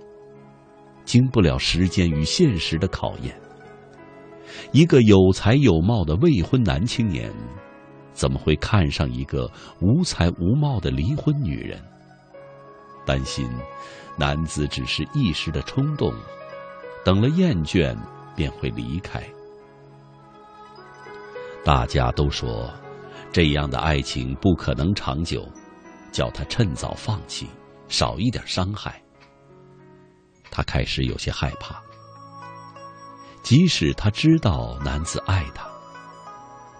[1.04, 3.38] 经不了时间与现实的考验。
[4.72, 7.32] 一个有才有貌的未婚男青年。
[8.12, 9.46] 怎么会看上一个
[9.78, 11.78] 无才无貌的离婚女人？
[13.04, 13.46] 担心
[14.16, 16.10] 男子只是一时的冲动，
[17.04, 17.94] 等了厌倦
[18.34, 19.22] 便会离开。
[21.62, 22.72] 大家都说
[23.36, 25.46] 这样的爱情不可能长久，
[26.10, 27.46] 叫他趁早放弃，
[27.86, 28.98] 少一点伤害。
[30.50, 31.78] 他开始有些害怕，
[33.42, 35.68] 即使他知道男子爱他。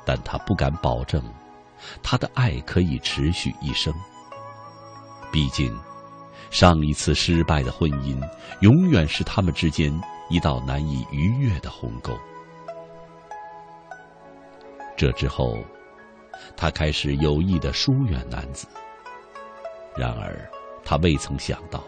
[0.06, 1.22] 但他不敢保证，
[2.02, 3.92] 他的爱可以持续一生。
[5.30, 5.78] 毕竟，
[6.50, 8.18] 上一次失败的婚姻，
[8.62, 9.92] 永远是他们之间
[10.30, 12.18] 一道难以逾越的鸿沟。
[14.96, 15.54] 这之后，
[16.56, 18.66] 他开始有意的疏远男子。
[19.96, 20.48] 然而，
[20.84, 21.82] 他未曾想到，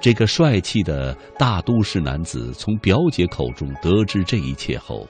[0.00, 5.06] 这个帅气的大都市男子从表姐口中得知这一切后。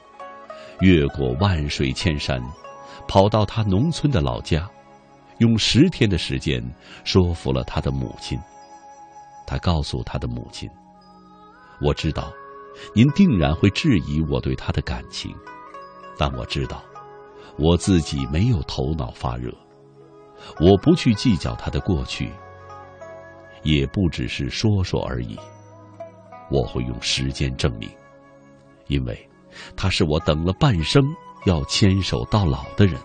[0.81, 2.43] 越过万水千山，
[3.07, 4.69] 跑到他农村的老家，
[5.39, 6.61] 用十天的时间
[7.05, 8.37] 说服了他的母亲。
[9.47, 10.69] 他告诉他的母亲
[11.81, 12.33] ：“我知道，
[12.95, 15.33] 您定然会质疑我对他的感情，
[16.19, 16.83] 但我知道，
[17.59, 19.53] 我自己没有头脑发热，
[20.61, 22.33] 我不去计较他的过去，
[23.63, 25.39] 也不只是说说而已。
[26.51, 27.91] 我会用时间证明，
[28.87, 29.29] 因为。”
[29.77, 31.05] 他是我等了半生
[31.45, 32.99] 要牵手到老的人。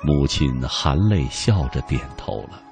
[0.00, 2.62] 母亲含泪笑着点头了。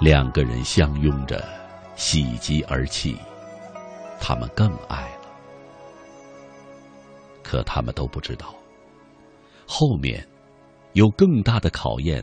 [0.00, 1.42] 两个人相拥着，
[1.96, 3.16] 喜极而泣，
[4.20, 5.08] 他们更爱。
[7.48, 8.54] 可他们都不知道，
[9.66, 10.22] 后面
[10.92, 12.22] 有更大的考验，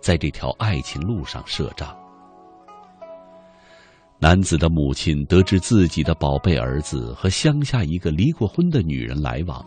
[0.00, 1.96] 在这条爱情路上设障。
[4.18, 9.64] 男子的母亲得知自己的宝贝儿子和乡下一个离过婚的女人来往，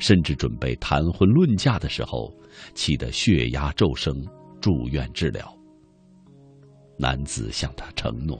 [0.00, 2.34] 甚至准备谈婚论嫁的时候，
[2.74, 4.12] 气得血压骤升，
[4.60, 5.56] 住院治疗。
[6.98, 8.36] 男子向他承诺，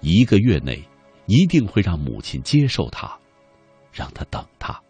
[0.00, 0.82] 一个月内
[1.26, 3.14] 一定会让母亲接受他，
[3.92, 4.80] 让他等他。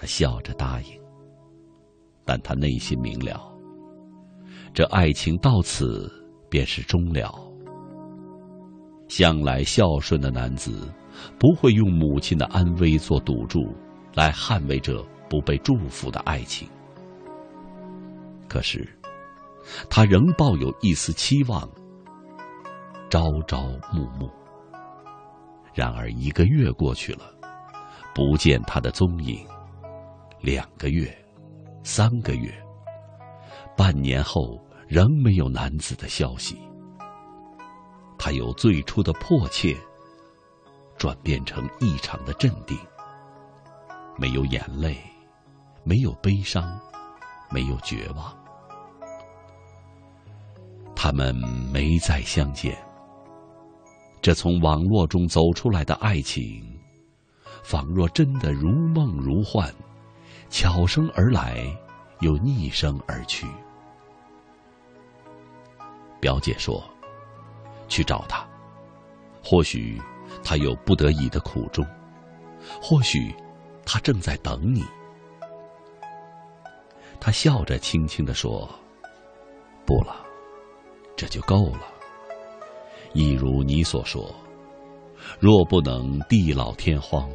[0.00, 0.98] 他笑着答应，
[2.24, 3.38] 但他内心明了，
[4.72, 6.10] 这爱情到此
[6.48, 7.30] 便是终了。
[9.08, 10.90] 向来孝顺的男子，
[11.38, 13.58] 不会用母亲的安危做赌注，
[14.14, 16.66] 来捍卫这不被祝福的爱情。
[18.48, 18.88] 可是，
[19.90, 21.68] 他仍抱有一丝期望，
[23.10, 24.30] 朝朝暮暮。
[25.74, 27.34] 然而一个月过去了，
[28.14, 29.44] 不见他的踪影；
[30.42, 31.14] 两个月，
[31.84, 32.50] 三个月，
[33.76, 36.58] 半年后，仍没有男子的消息。
[38.18, 39.76] 他由最初的迫切，
[40.96, 42.78] 转变成异常的镇定。
[44.16, 44.96] 没有眼泪，
[45.84, 46.80] 没有悲伤，
[47.50, 48.34] 没有绝望。
[50.96, 51.34] 他们
[51.70, 52.76] 没再相见。
[54.22, 56.62] 这从网络中走出来的爱情，
[57.62, 59.70] 仿若真的如梦如幻，
[60.50, 61.64] 悄声而来，
[62.18, 63.46] 又逆声而去。
[66.20, 66.84] 表姐说
[67.88, 68.44] ：“去找他，
[69.42, 69.98] 或许
[70.44, 71.86] 他有不得已的苦衷，
[72.82, 73.34] 或许
[73.86, 74.84] 他正在等你。”
[77.18, 78.68] 他笑着轻轻的说
[79.86, 80.16] ：“不了，
[81.16, 81.82] 这就够了。
[83.12, 84.34] 一如你所说，
[85.38, 87.30] 若不能地老天荒，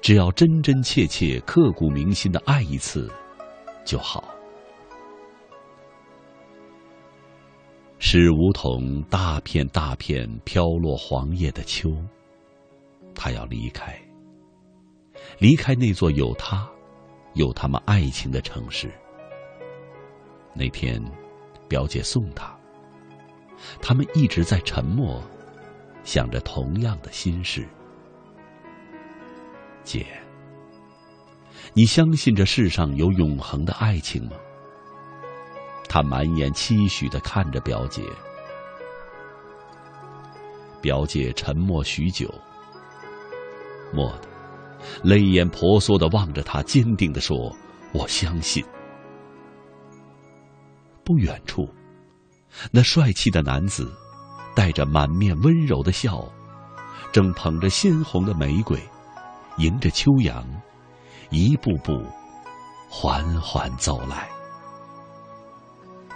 [0.00, 3.10] 只要真真切切、刻骨铭心的爱一次，
[3.84, 4.32] 就好。”
[7.98, 11.90] 是梧桐大片大片飘落黄叶的秋，
[13.14, 13.98] 他要离开，
[15.38, 16.68] 离开那座有他、
[17.34, 18.92] 有他们爱情的城市。
[20.54, 21.02] 那天，
[21.68, 22.54] 表姐送他。
[23.80, 25.20] 他们一直在沉默，
[26.04, 27.66] 想着同样的心事。
[29.86, 30.04] 姐，
[31.72, 34.32] 你相信这世上有永恒的爱情吗？
[35.88, 38.02] 他满眼期许的看着表姐，
[40.82, 42.28] 表姐沉默许久，
[43.94, 44.28] 蓦地，
[45.04, 47.56] 泪眼婆娑的望着他，坚定的说
[47.94, 48.64] ：“我相信。”
[51.04, 51.72] 不远处，
[52.72, 53.88] 那帅气的男子，
[54.56, 56.28] 带着满面温柔的笑，
[57.12, 58.76] 正捧着鲜红的玫瑰，
[59.58, 60.44] 迎着秋阳，
[61.30, 62.04] 一步步
[62.88, 64.28] 缓缓走来。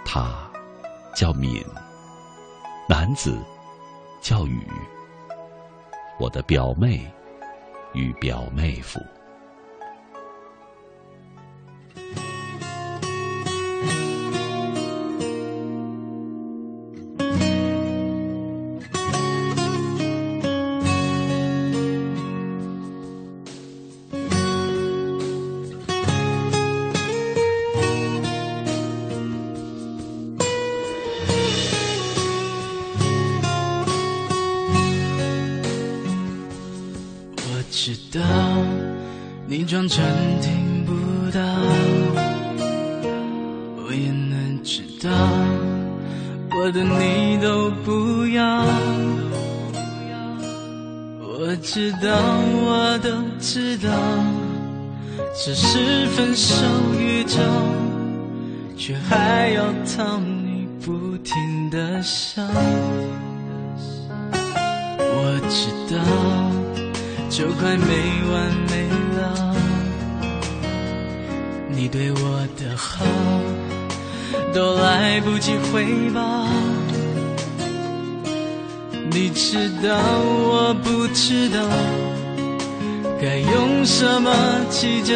[0.05, 0.31] 他
[1.15, 1.63] 叫敏，
[2.87, 3.39] 男子
[4.21, 4.67] 叫雨，
[6.19, 7.09] 我的表妹
[7.93, 8.99] 与表妹夫。
[43.91, 45.11] 我也能知道
[46.55, 48.63] 我的你都不要。
[51.19, 52.07] 我知道，
[52.63, 53.89] 我都知道，
[55.35, 56.55] 只是分手
[56.97, 57.37] 预兆，
[58.77, 62.41] 却还要讨你不停的笑。
[64.99, 65.99] 我知道。
[67.29, 67.85] 就快没
[68.31, 68.87] 完没
[69.17, 69.55] 了，
[71.69, 73.05] 你对我的好
[74.53, 76.47] 都来不及回报。
[79.09, 79.97] 你知道
[80.47, 81.59] 我不知道
[83.21, 84.33] 该用什么
[84.69, 85.15] 计较，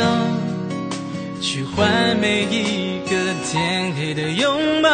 [1.41, 3.15] 去换每一个
[3.45, 4.89] 天黑的拥抱。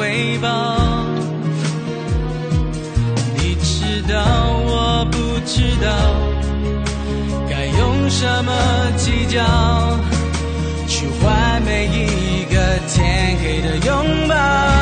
[0.00, 0.48] 回报，
[3.36, 4.16] 你知道
[4.64, 5.90] 我不知道
[7.46, 8.50] 该用什么
[8.96, 9.38] 计较
[10.88, 14.79] 去换每一个天黑的拥抱。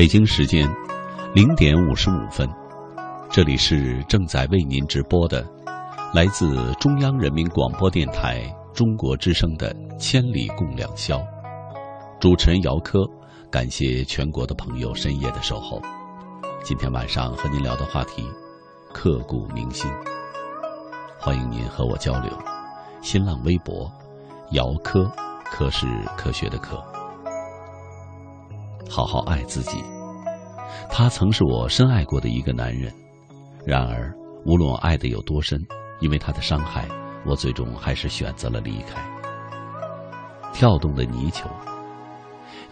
[0.00, 0.66] 北京时间
[1.34, 2.48] 零点五十五分，
[3.30, 5.46] 这里是正在为您直播的，
[6.14, 11.18] 来自中央人民广播电台中国之声的《千里共良宵》，
[12.18, 13.00] 主持人姚科，
[13.50, 15.78] 感谢全国的朋友深夜的守候。
[16.64, 18.26] 今天晚上和您聊的话题，
[18.94, 19.92] 刻骨铭心。
[21.18, 22.32] 欢迎您和我交流。
[23.02, 23.86] 新浪微博，
[24.52, 25.12] 姚科，
[25.44, 25.86] 科是
[26.16, 26.82] 科学的科。
[28.88, 29.82] 好好爱自己。
[30.88, 32.92] 他曾是我深爱过的一个男人，
[33.66, 34.12] 然而
[34.44, 35.58] 无论我爱的有多深，
[36.00, 36.88] 因为他的伤害，
[37.24, 39.00] 我最终还是选择了离开。
[40.52, 41.48] 跳动的泥鳅，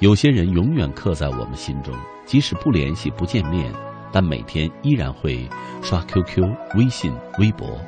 [0.00, 1.94] 有些人永远刻在我们心中，
[2.26, 3.72] 即使不联系、不见面，
[4.11, 5.48] 但每天依然会
[5.82, 6.44] 刷 QQ、
[6.76, 7.78] 微信、微博，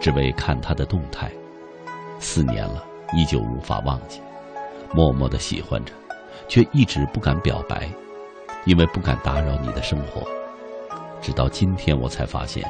[0.00, 1.30] 只为看他的动态。
[2.18, 2.84] 四年了，
[3.16, 4.20] 依旧无法忘记，
[4.94, 5.92] 默默的喜欢着。
[6.52, 7.88] 却一直不敢表白，
[8.66, 10.22] 因为不敢打扰你的生活。
[11.18, 12.62] 直到今天，我才发现，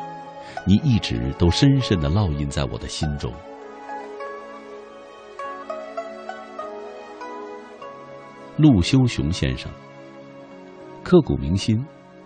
[0.64, 3.32] 你一直都深深的烙印在我的心中。
[8.56, 9.68] 陆修雄先生，
[11.02, 11.84] 刻骨铭心。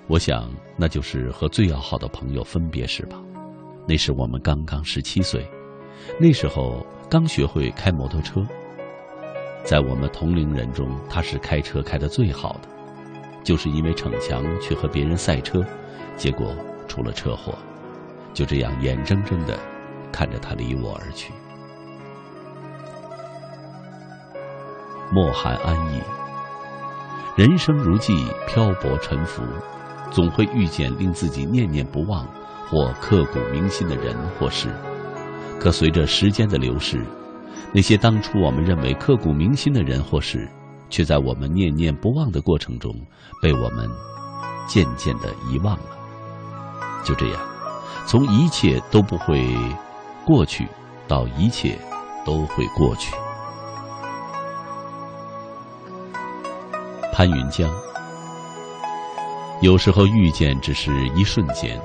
[0.08, 3.16] 我想，那就是和最要好的朋友分别时吧。
[3.88, 5.50] 那时我们刚刚十七岁，
[6.20, 8.42] 那时候刚学会开摩托车。
[9.66, 12.68] 在我们同龄人中，他是开车开得最好的，
[13.42, 15.60] 就是因为逞强去和别人赛车，
[16.16, 16.54] 结果
[16.86, 17.52] 出了车祸，
[18.32, 19.58] 就这样眼睁睁的
[20.12, 21.32] 看着他离我而去。
[25.12, 26.00] 莫寒安逸，
[27.36, 28.14] 人生如寄，
[28.46, 29.42] 漂泊沉浮，
[30.12, 32.24] 总会遇见令自己念念不忘
[32.68, 34.68] 或刻骨铭心的人或事，
[35.58, 37.04] 可随着时间的流逝。
[37.76, 40.48] 那些当初我们认为刻骨铭心的人或事，
[40.88, 42.90] 却在我们念念不忘的过程中，
[43.42, 43.86] 被我们
[44.66, 45.90] 渐渐的遗忘了。
[47.04, 47.42] 就这样，
[48.06, 49.54] 从一切都不会
[50.24, 50.66] 过去，
[51.06, 51.76] 到一切
[52.24, 53.14] 都会过去。
[57.12, 57.70] 潘云江，
[59.60, 61.78] 有时候遇见只是一瞬间，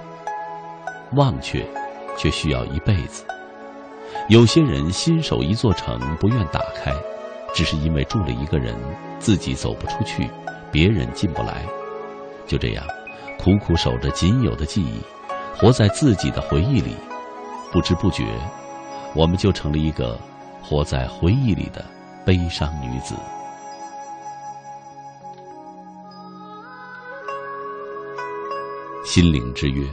[1.15, 1.67] 忘却
[2.17, 3.25] 却需要一辈子。
[4.29, 6.93] 有些人新守一座城，不愿打开，
[7.53, 8.75] 只是因为住了一个人，
[9.19, 10.29] 自己走不出去，
[10.71, 11.65] 别人进不来。
[12.47, 12.85] 就这样，
[13.37, 15.01] 苦苦守着仅有的记忆，
[15.57, 16.95] 活在自己的回忆里，
[17.71, 18.25] 不知不觉，
[19.13, 20.17] 我们就成了一个
[20.61, 21.83] 活在回忆里的
[22.25, 23.15] 悲伤女子。
[29.03, 29.85] 心灵之约。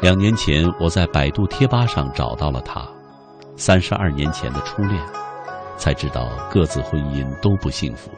[0.00, 2.82] 两年前，我在百度贴吧上找到了他，
[3.54, 4.98] 三十二年前的初恋，
[5.76, 8.10] 才知道各自婚姻都不幸福，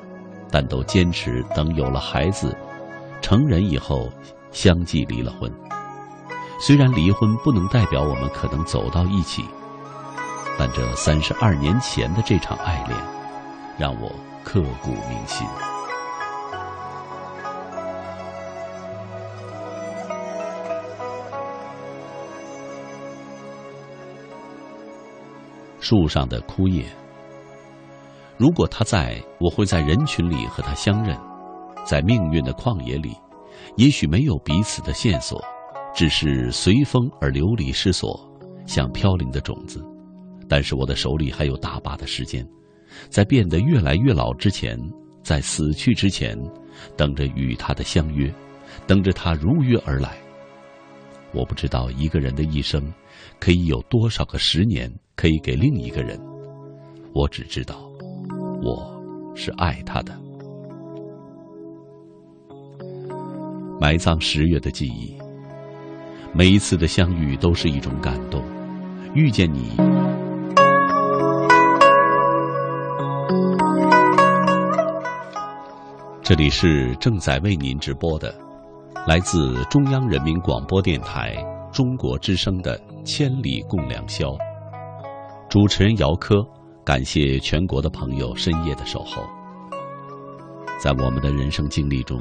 [0.48, 2.56] 但都坚持等有了孩子，
[3.20, 4.08] 成人以后
[4.52, 5.52] 相继离了婚。
[6.60, 9.44] 虽然离婚不能代表我们可能走到一起，
[10.56, 12.96] 但这三十二年前的这场爱恋，
[13.76, 14.08] 让我
[14.44, 15.44] 刻骨铭心。
[25.82, 26.84] 树上的枯叶。
[28.38, 31.18] 如果他在，我会在人群里和他相认，
[31.84, 33.16] 在命运的旷野里，
[33.76, 35.42] 也许没有彼此的线索，
[35.92, 38.16] 只是随风而流离失所，
[38.64, 39.84] 像飘零的种子。
[40.48, 42.46] 但是我的手里还有大把的时间，
[43.08, 44.78] 在变得越来越老之前，
[45.24, 46.38] 在死去之前，
[46.96, 48.32] 等着与他的相约，
[48.86, 50.16] 等着他如约而来。
[51.32, 52.92] 我不知道一个人的一生，
[53.38, 54.92] 可以有多少个十年。
[55.14, 56.18] 可以给另一个人，
[57.12, 57.76] 我只知道，
[58.62, 58.90] 我
[59.36, 60.18] 是爱他的。
[63.78, 65.14] 埋葬十月的记忆，
[66.32, 68.42] 每一次的相遇都是一种感动。
[69.14, 69.76] 遇见你，
[76.22, 78.34] 这里是正在为您直播的，
[79.06, 81.36] 来自中央人民广播电台
[81.72, 84.26] 中国之声的《千里共良宵》。
[85.48, 86.36] 主持人姚科，
[86.84, 89.22] 感谢全国的朋友深夜的守候。
[90.78, 92.20] 在我们的人生经历中，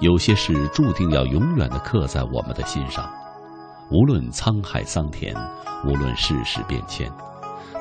[0.00, 3.10] 有些事注定要永远的刻在我们的心上，
[3.90, 5.34] 无论沧海桑田，
[5.86, 7.10] 无论世事变迁，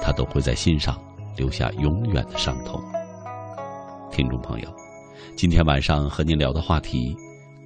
[0.01, 0.97] 它都会在心上
[1.35, 2.81] 留下永远的伤痛。
[4.11, 4.69] 听众朋友，
[5.35, 7.13] 今天晚上和您聊的话题，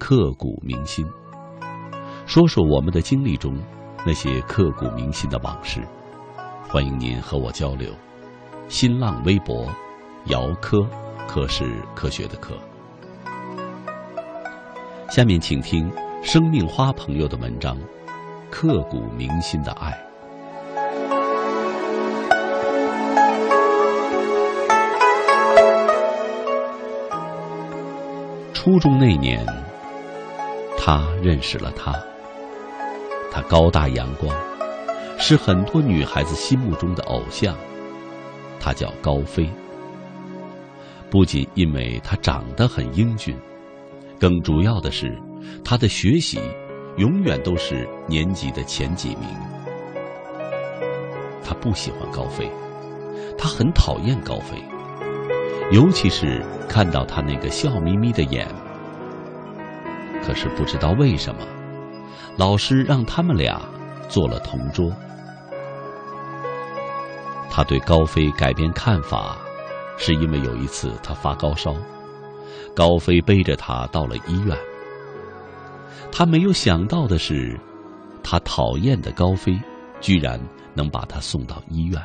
[0.00, 1.06] 刻骨铭心。
[2.26, 3.56] 说说我们的经历中
[4.04, 5.80] 那些刻骨铭心的往事。
[6.68, 7.92] 欢迎您和我交流。
[8.68, 9.64] 新浪微博，
[10.24, 10.84] 姚科，
[11.28, 12.56] 科是科学的科。
[15.08, 15.88] 下面请听
[16.20, 17.78] 生命花朋友的文章
[18.50, 19.92] 《刻骨铭心的爱》。
[28.52, 29.46] 初中那年，
[30.76, 31.94] 他认识了她。
[33.36, 34.34] 他高大阳光，
[35.18, 37.54] 是很多女孩子心目中的偶像。
[38.58, 39.46] 他叫高飞。
[41.10, 43.36] 不仅因为他长得很英俊，
[44.18, 45.14] 更主要的是，
[45.62, 46.40] 他的学习
[46.96, 49.28] 永远都是年级的前几名。
[51.44, 52.50] 他不喜欢高飞，
[53.36, 54.56] 他很讨厌高飞，
[55.72, 58.48] 尤其是看到他那个笑眯眯的眼。
[60.24, 61.42] 可是不知道为什么，
[62.36, 63.60] 老师让他们俩
[64.08, 64.92] 做了同桌。
[67.50, 69.36] 他对高飞改变看法。
[69.98, 71.74] 是因为有一次他发高烧，
[72.74, 74.54] 高飞背着他到了医院。
[76.12, 77.58] 他没有想到的是，
[78.22, 79.58] 他讨厌的高飞
[80.02, 80.38] 居然
[80.74, 81.98] 能把他送到医院。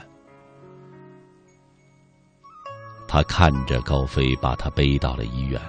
[3.09, 5.61] 他看着高飞把他背到了医院，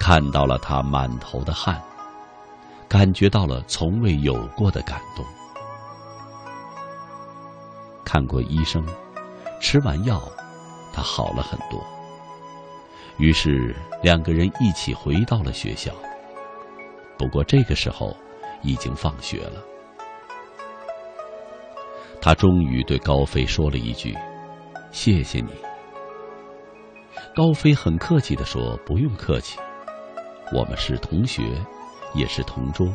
[0.00, 1.80] 看到了他满头的汗，
[2.92, 5.24] 感觉到了从未有过的感动。
[8.04, 8.86] 看过医生，
[9.62, 10.20] 吃完药。
[10.92, 11.82] 他好了很多，
[13.16, 15.90] 于是两个人一起回到了学校。
[17.16, 18.14] 不过这个时候
[18.60, 19.62] 已经放学了。
[22.20, 24.14] 他终于对高飞说了一句
[24.92, 25.50] ：“谢谢你。”
[27.34, 29.58] 高飞很客气的说：“不用客气，
[30.52, 31.42] 我们是同学，
[32.14, 32.86] 也是同桌。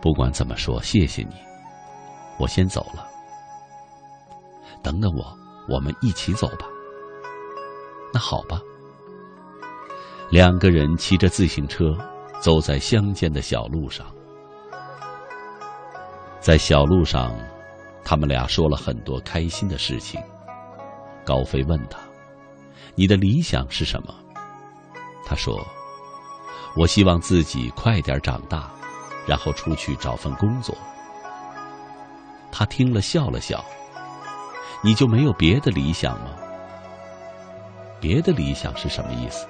[0.00, 1.34] 不管怎么说，谢谢你，
[2.38, 3.06] 我先走了。
[4.82, 5.36] 等等我。”
[5.68, 6.66] 我们一起走吧。
[8.12, 8.58] 那好吧。
[10.28, 11.96] 两个人骑着自行车
[12.40, 14.04] 走在乡间的小路上，
[16.40, 17.32] 在小路上，
[18.02, 20.20] 他们俩说了很多开心的事情。
[21.24, 22.00] 高飞问他
[22.96, 24.12] ：“你的理想是什么？”
[25.24, 25.64] 他说
[26.76, 28.70] ：“我希望自己快点长大，
[29.26, 30.74] 然后出去找份工作。”
[32.52, 33.64] 他听了笑了笑。
[34.82, 36.30] 你就没有别的理想吗？
[38.00, 39.46] 别的理想是什么意思？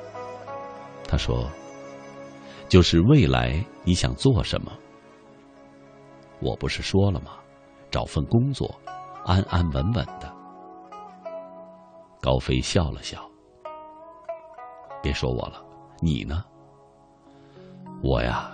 [1.07, 1.49] 他说
[2.69, 4.73] ：“就是未来你想做什么。”
[6.43, 7.33] 我不是说了吗？
[7.93, 8.69] 找份工作，
[9.25, 10.33] 安安稳稳的。
[12.21, 13.25] 高飞笑了笑。
[15.01, 15.65] 别说我了，
[16.01, 16.43] 你呢？
[18.03, 18.51] 我呀，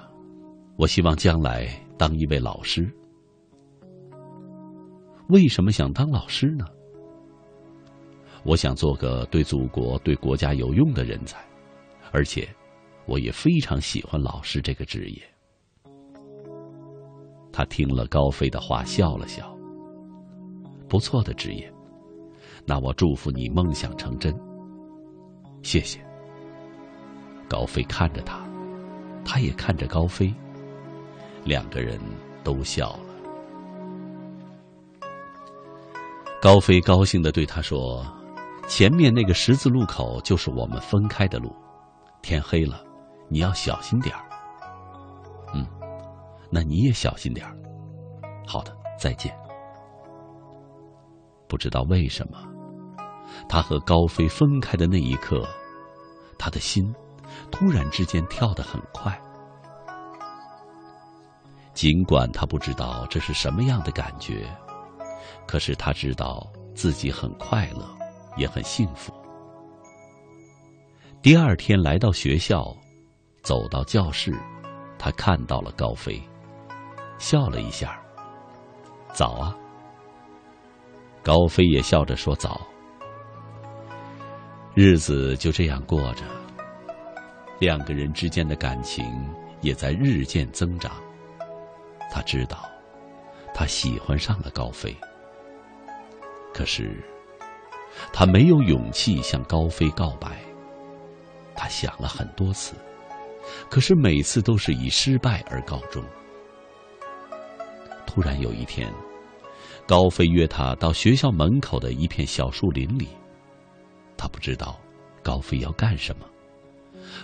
[0.76, 2.92] 我希望将来当一位老师。
[5.28, 6.64] 为什么想当老师呢？
[8.44, 11.44] 我想做个对祖国、对国家有用的人才，
[12.12, 12.48] 而且
[13.06, 15.22] 我也非常喜欢老师这个职业。
[17.52, 19.52] 他听了高飞的话，笑了笑。
[20.88, 21.72] 不错的职业，
[22.64, 24.32] 那我祝福你梦想成真。
[25.62, 25.98] 谢谢。
[27.48, 28.45] 高飞看着他，
[29.26, 30.32] 他也看着高飞，
[31.44, 32.00] 两个人
[32.44, 33.00] 都笑了。
[36.40, 38.06] 高飞高兴的对他说
[38.68, 41.52] ：“前面那个十字路口就是我们分开的路，
[42.22, 42.84] 天黑了，
[43.28, 44.22] 你要小心点儿。
[45.52, 45.66] ”“嗯，
[46.48, 47.56] 那你也小心点儿。
[48.46, 49.36] ”“好的，再见。”
[51.48, 52.38] 不知道为什么，
[53.48, 55.44] 他和高飞分开的那一刻，
[56.38, 56.94] 他的心
[57.50, 59.18] 突然之间跳得很快。
[61.72, 64.46] 尽管他不知道这是什么样的感觉。
[65.46, 66.44] 可是他知道
[66.74, 67.88] 自己很快乐，
[68.36, 69.12] 也很幸福。
[71.22, 72.76] 第二天来到学校，
[73.42, 74.36] 走到教室，
[74.98, 76.20] 他看到了高飞，
[77.18, 78.02] 笑了一下。
[79.12, 79.56] 早啊。
[81.22, 82.60] 高飞也笑着说早。
[84.74, 86.24] 日子就这样过着，
[87.58, 89.04] 两个人之间的感情
[89.60, 90.92] 也在日渐增长。
[92.10, 92.70] 他知道，
[93.54, 94.94] 他喜欢上了高飞。
[96.52, 97.02] 可是，
[98.12, 100.38] 他没有勇气向高飞告白。
[101.54, 102.74] 他想了很多次，
[103.70, 106.02] 可是每次都是以失败而告终。
[108.06, 108.92] 突然有一天，
[109.86, 113.08] 高飞约他到学校门口的一片小树林里。
[114.16, 114.78] 他不知道
[115.22, 116.26] 高飞要干什么，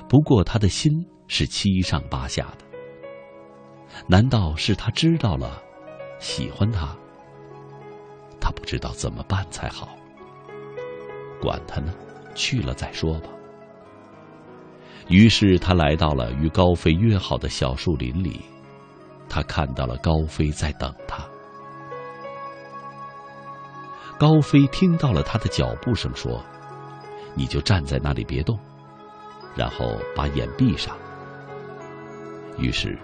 [0.09, 0.93] 不过他的心
[1.29, 2.65] 是七上八下的。
[4.07, 5.63] 难道是他知道了，
[6.19, 6.97] 喜欢他？
[8.41, 9.97] 他不知道怎么办才好。
[11.41, 11.93] 管他呢，
[12.35, 13.29] 去了再说吧。
[15.09, 18.41] 于是他来到了与高飞约好的小树林里，
[19.29, 21.25] 他看到了高飞在等他。
[24.19, 26.41] 高飞听到了他的脚步声，说
[27.35, 28.57] ：“你就站在那里别动，
[29.57, 30.97] 然后把眼闭上。”
[32.59, 32.99] 于是，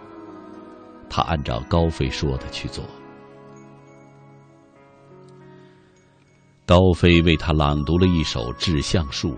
[1.09, 2.85] 他按照高飞说的去做。
[6.67, 9.31] 高飞为他朗读了一首《致橡树》，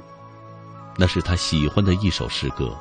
[0.99, 2.77] 那是他喜欢的一首诗歌。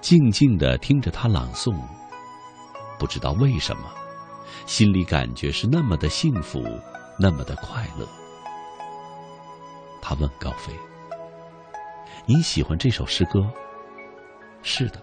[0.00, 1.74] 静静的听着他朗诵，
[2.96, 3.90] 不知道为什么，
[4.66, 6.62] 心里感觉是那么的幸福，
[7.18, 8.06] 那么的快乐。
[10.00, 10.72] 他问高飞
[12.30, 13.44] ：“你喜欢这首诗歌
[14.62, 15.02] ？”“是的。”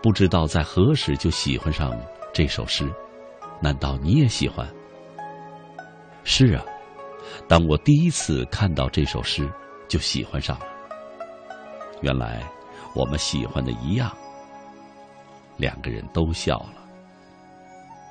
[0.00, 1.90] 不知道在何时就喜欢上
[2.32, 2.88] 这首诗，
[3.60, 4.64] 难道你也喜欢？
[6.22, 6.64] 是啊，
[7.48, 9.50] 当我第一次看到这首诗，
[9.88, 10.66] 就喜欢上了。
[12.00, 12.40] 原来
[12.94, 14.16] 我们喜欢的一样。
[15.56, 16.74] 两个人都笑了。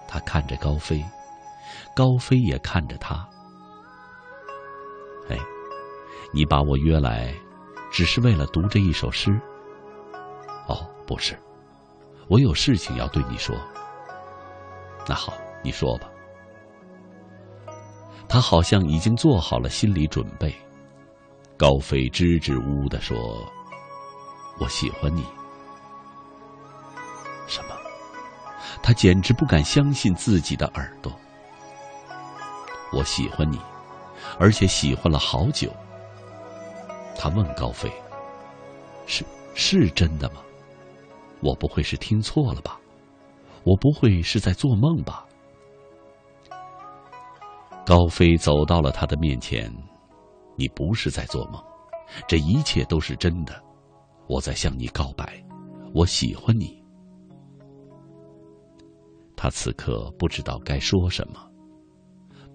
[0.09, 1.01] 他看着高飞，
[1.95, 3.15] 高飞也看着他。
[5.29, 5.37] 哎，
[6.33, 7.33] 你把我约来，
[7.93, 9.39] 只是为了读这一首诗？
[10.67, 11.39] 哦，不是。
[12.27, 13.55] 我有事情要对你说。
[15.07, 15.31] 那好，
[15.61, 16.09] 你说吧。
[18.27, 20.51] 他好像已经做好了心理准备。
[21.55, 23.15] 高飞支支吾吾的说
[24.59, 25.23] ：“我喜欢你。”
[27.45, 27.75] 什么？
[28.81, 31.13] 他简直不敢相信自己的耳朵。
[32.91, 33.61] 我喜欢你，
[34.39, 35.71] 而且喜欢了好久。
[37.15, 37.91] 他问高飞
[39.05, 40.41] ：“是是真的吗？”
[41.41, 42.79] 我不会是听错了吧？
[43.65, 45.25] 我不会是在做梦吧？
[47.85, 49.69] 高飞走到了他的面前，
[50.55, 51.61] 你不是在做梦，
[52.27, 53.61] 这一切都是真的。
[54.27, 55.43] 我在向你告白，
[55.93, 56.81] 我喜欢你。
[59.35, 61.45] 他此刻不知道该说什么，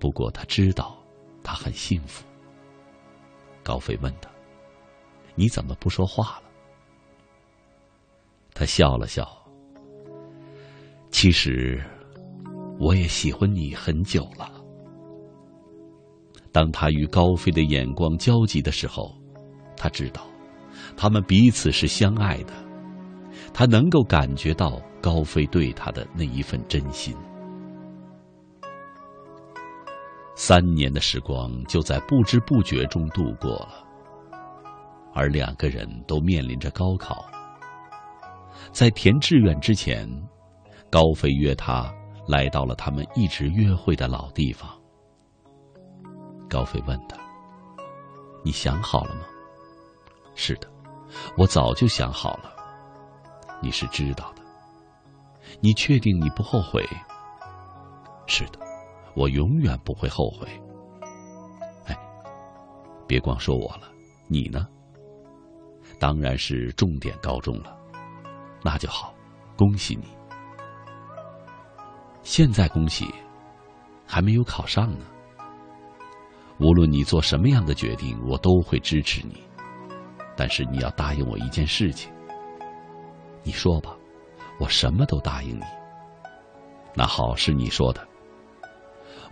[0.01, 0.97] 不过他知道
[1.43, 2.25] 他很幸福。
[3.63, 4.31] 高飞问他
[5.39, 6.43] ：“你怎么不说话了？”
[8.53, 9.27] 他笑了笑。
[11.11, 11.83] 其实，
[12.79, 14.51] 我也喜欢你很久了。
[16.51, 19.15] 当他与高飞的眼光交集的时候，
[19.77, 20.27] 他知道，
[20.97, 22.53] 他们彼此是相爱的。
[23.55, 27.17] 他能够感觉到高飞对他的那一份真心。
[30.35, 33.88] 三年的时光就在不知不觉中度过了，
[35.19, 37.27] 而两个人都面临着高考。
[38.71, 40.09] 在填志愿之前，
[40.89, 41.93] 高飞约他
[42.29, 44.71] 来到了他们一直约会的老地方。
[46.49, 47.17] 高飞问他
[48.45, 49.23] ：“你想好了吗
[50.37, 50.69] ？”“是的，
[51.37, 52.53] 我早就想好了。
[53.61, 54.43] ”“你是知道的。
[55.59, 56.89] ”“你确定你不后悔
[58.27, 58.61] ？”“是的，
[59.17, 60.47] 我永远不会后悔。
[61.87, 61.99] ”“哎，
[63.09, 63.91] 别光说我了，
[64.29, 64.69] 你呢
[65.99, 67.77] ？”“当然是重点高中了。”
[68.63, 69.15] 那就好，
[69.57, 70.09] 恭喜你！
[72.23, 73.07] 现在恭喜，
[74.07, 75.05] 还没有考上呢。
[76.59, 79.43] 无论你做什么样的决定，我都会支持你。
[80.37, 82.13] 但是你要答应我一件事情。
[83.45, 83.97] 你说吧，
[84.59, 85.65] 我什么都答应你。
[86.95, 88.07] 那好，是你说的。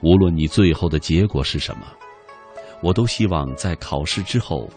[0.02, 1.86] 无论你最后的结果是什么，
[2.80, 4.70] 我都希望在考试之后，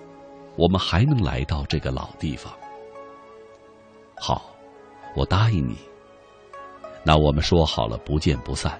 [0.55, 2.53] 我们还能来到这个老地方。
[4.15, 4.53] 好，
[5.15, 5.77] 我答应你。
[7.03, 8.79] 那我们说好了，不见不散。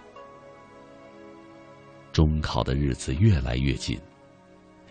[2.12, 3.98] 中考的日子越来越近，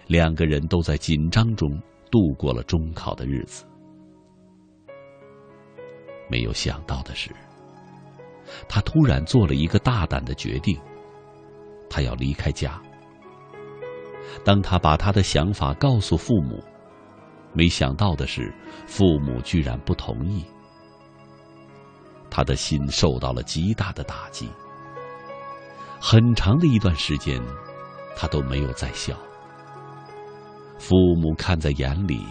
[0.07, 1.71] 两个人都在紧张中
[2.11, 3.67] 度过了中考的日子。
[6.31, 7.31] 没有想到的是，
[8.69, 10.79] 他突然做了一个大胆的决定，
[11.91, 12.81] 他要离开家。
[14.45, 16.63] 当他把他的想法告诉父母。
[17.53, 18.53] 没想到的是，
[18.87, 20.45] 父母居然不同意。
[22.31, 24.49] 他的心受到了极大的打击。
[26.01, 27.43] 很长的一段时间，
[28.15, 29.17] 他都没有再笑。
[30.79, 32.23] 父母看在眼里，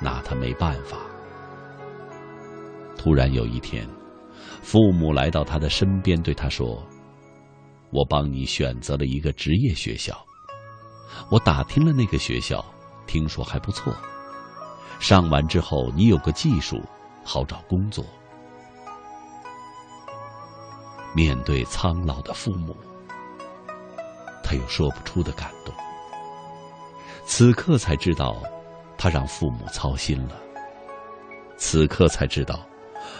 [0.00, 0.98] 拿他没办法。
[2.98, 3.88] 突然有一天，
[4.60, 6.82] 父母来到他的身边，对他说
[7.90, 10.14] ：“我帮你选择了一个职业学校。
[11.30, 12.64] 我打听了那个学校，
[13.06, 13.94] 听说还不错。”
[15.00, 16.80] 上完之后，你有个技术，
[17.24, 18.04] 好找工作。
[21.14, 22.74] 面对苍老的父母，
[24.42, 25.74] 他有说不出的感动。
[27.26, 28.36] 此刻才知道，
[28.96, 30.36] 他让父母操心了。
[31.56, 32.60] 此刻才知道，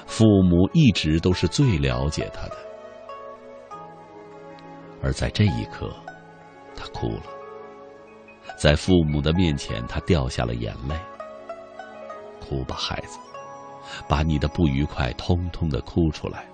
[0.06, 2.56] 父母一直都是最了解他的。
[5.02, 5.90] 而在这一刻，
[6.74, 7.24] 他哭了，
[8.56, 10.96] 在父母的面前，他掉下了眼泪。
[12.40, 13.18] 哭吧，孩子，
[14.08, 16.46] 把你的不愉快通通的哭出来。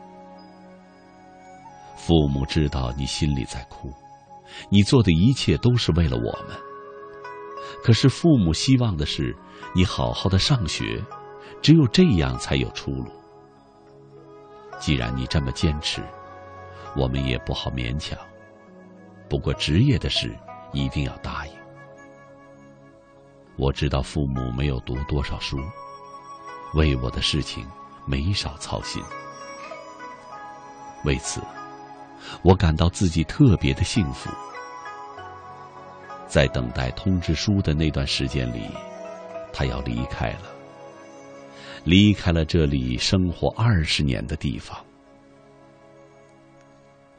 [1.97, 3.93] 父母知道你心里在哭，
[4.71, 6.57] 你做的一切都是为了我们。
[7.85, 9.37] 可是父母希望的是
[9.75, 11.03] 你好好的上学，
[11.61, 13.11] 只有这样才有出路。
[14.79, 16.03] 既然你这么坚持，
[16.97, 18.19] 我们也不好勉强。
[19.29, 20.35] 不过职业的事
[20.73, 21.60] 一定要答应。
[23.61, 25.59] 我知道父母没有读多少书，
[26.73, 27.63] 为我的事情
[28.07, 29.03] 没少操心。
[31.05, 31.43] 为此，
[32.43, 34.31] 我感到自己特别的幸福。
[36.27, 38.63] 在等待通知书的那段时间里，
[39.53, 40.51] 他要离开了，
[41.85, 44.75] 离开了这里生活二十年的地方。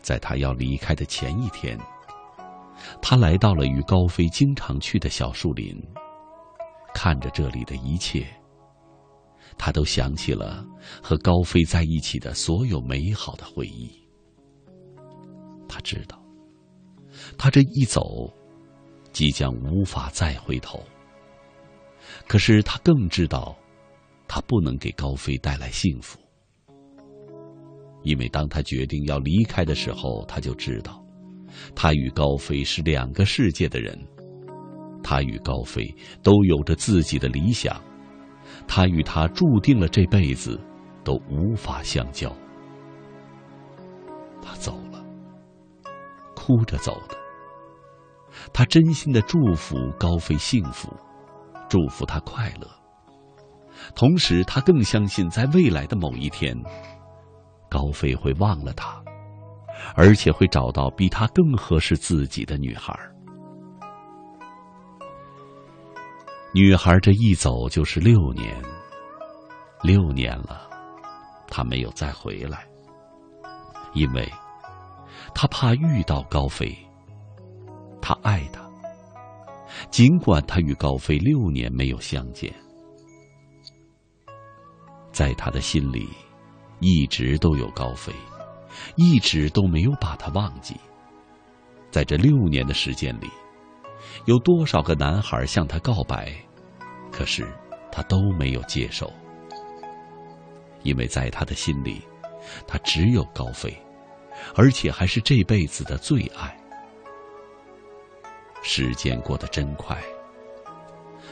[0.01, 1.77] 在他要离开的前一天，
[2.99, 5.79] 他来到了与高飞经常去的小树林，
[6.93, 8.27] 看着这里的一切，
[9.57, 10.65] 他都想起了
[11.01, 13.91] 和高飞在一起的所有美好的回忆。
[15.67, 16.21] 他知道，
[17.37, 18.31] 他这一走。
[19.13, 20.81] 即将无法再回头。
[22.29, 23.53] 可是他更知道，
[24.25, 26.17] 他不能给高飞带来幸福，
[28.03, 31.03] 因为当他决定要离开的时候，他就知道，
[31.75, 33.99] 他与高飞是两个世界的人，
[35.03, 37.75] 他与高飞都有着自己的理想，
[38.67, 40.59] 他与他注定了这辈子
[41.03, 42.31] 都无法相交。
[44.41, 45.03] 他走了，
[46.35, 47.15] 哭着走的。
[48.53, 50.89] 他真心的祝福高飞幸福，
[51.69, 52.67] 祝福他快乐。
[53.95, 56.55] 同时，他更相信，在未来的某一天，
[57.69, 59.01] 高飞会忘了他，
[59.95, 62.93] 而且会找到比他更合适自己的女孩。
[66.53, 68.61] 女孩这一走就是六年，
[69.81, 70.69] 六年了，
[71.47, 72.67] 他没有再回来，
[73.93, 74.29] 因为
[75.33, 76.77] 他怕遇到高飞。
[78.01, 78.61] 他爱他，
[79.91, 82.53] 尽管他与高飞六年没有相见，
[85.13, 86.09] 在他的心里，
[86.79, 88.11] 一直都有高飞，
[88.97, 90.75] 一直都没有把他忘记。
[91.91, 93.29] 在这六年的时间里，
[94.25, 96.33] 有多少个男孩向他告白，
[97.11, 97.47] 可是
[97.91, 99.11] 他都没有接受，
[100.83, 102.01] 因为在他的心里，
[102.67, 103.75] 他只有高飞，
[104.55, 106.57] 而且还是这辈子的最爱。
[108.63, 109.97] 时间过得真快。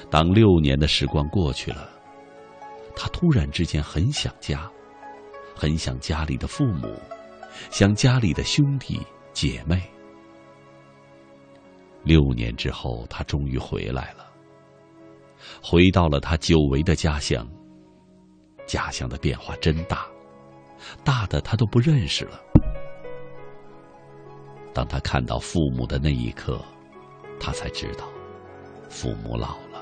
[0.10, 1.90] 当六年的时光过去了，
[2.96, 4.70] 他突然之间很想家，
[5.56, 7.00] 很想家里的父母，
[7.70, 9.00] 想家里的兄弟
[9.32, 9.82] 姐妹。
[12.10, 14.26] 六年之后，他终于回来了，
[15.62, 17.48] 回到了他久违的家乡。
[18.66, 20.08] 家乡的变化真大，
[21.04, 22.42] 大的他都不认识了。
[24.74, 26.60] 当他看到父母的那一刻。
[27.42, 28.06] 他才知道，
[28.90, 29.82] 父母老了，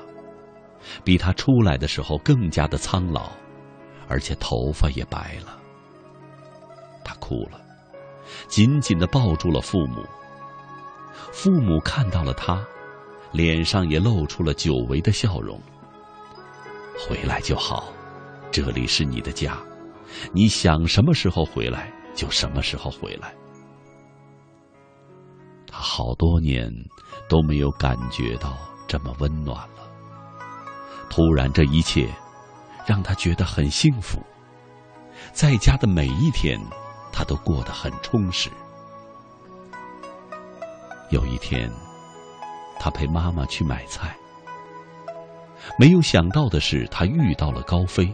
[1.02, 3.32] 比他出来的时候更加的苍老，
[4.06, 5.58] 而且头发也白了。
[7.04, 7.60] 他哭了，
[8.46, 10.06] 紧紧的抱住了父母。
[11.32, 12.64] 父母看到了他，
[13.32, 15.60] 脸上也露出了久违的笑容。
[16.98, 17.92] 回来就好，
[18.50, 19.58] 这里是你的家，
[20.32, 23.34] 你想什么时候回来就什么时候回来。
[25.66, 26.72] 他好多年。
[27.28, 28.56] 都没有感觉到
[28.86, 29.86] 这么温暖了。
[31.10, 32.08] 突然，这一切
[32.86, 34.18] 让他觉得很幸福。
[35.34, 36.58] 在家的每一天，
[37.12, 38.48] 他都过得很充实。
[41.10, 41.70] 有一天，
[42.78, 44.16] 他陪妈妈去买菜，
[45.78, 48.12] 没有想到的是，他遇到了高飞。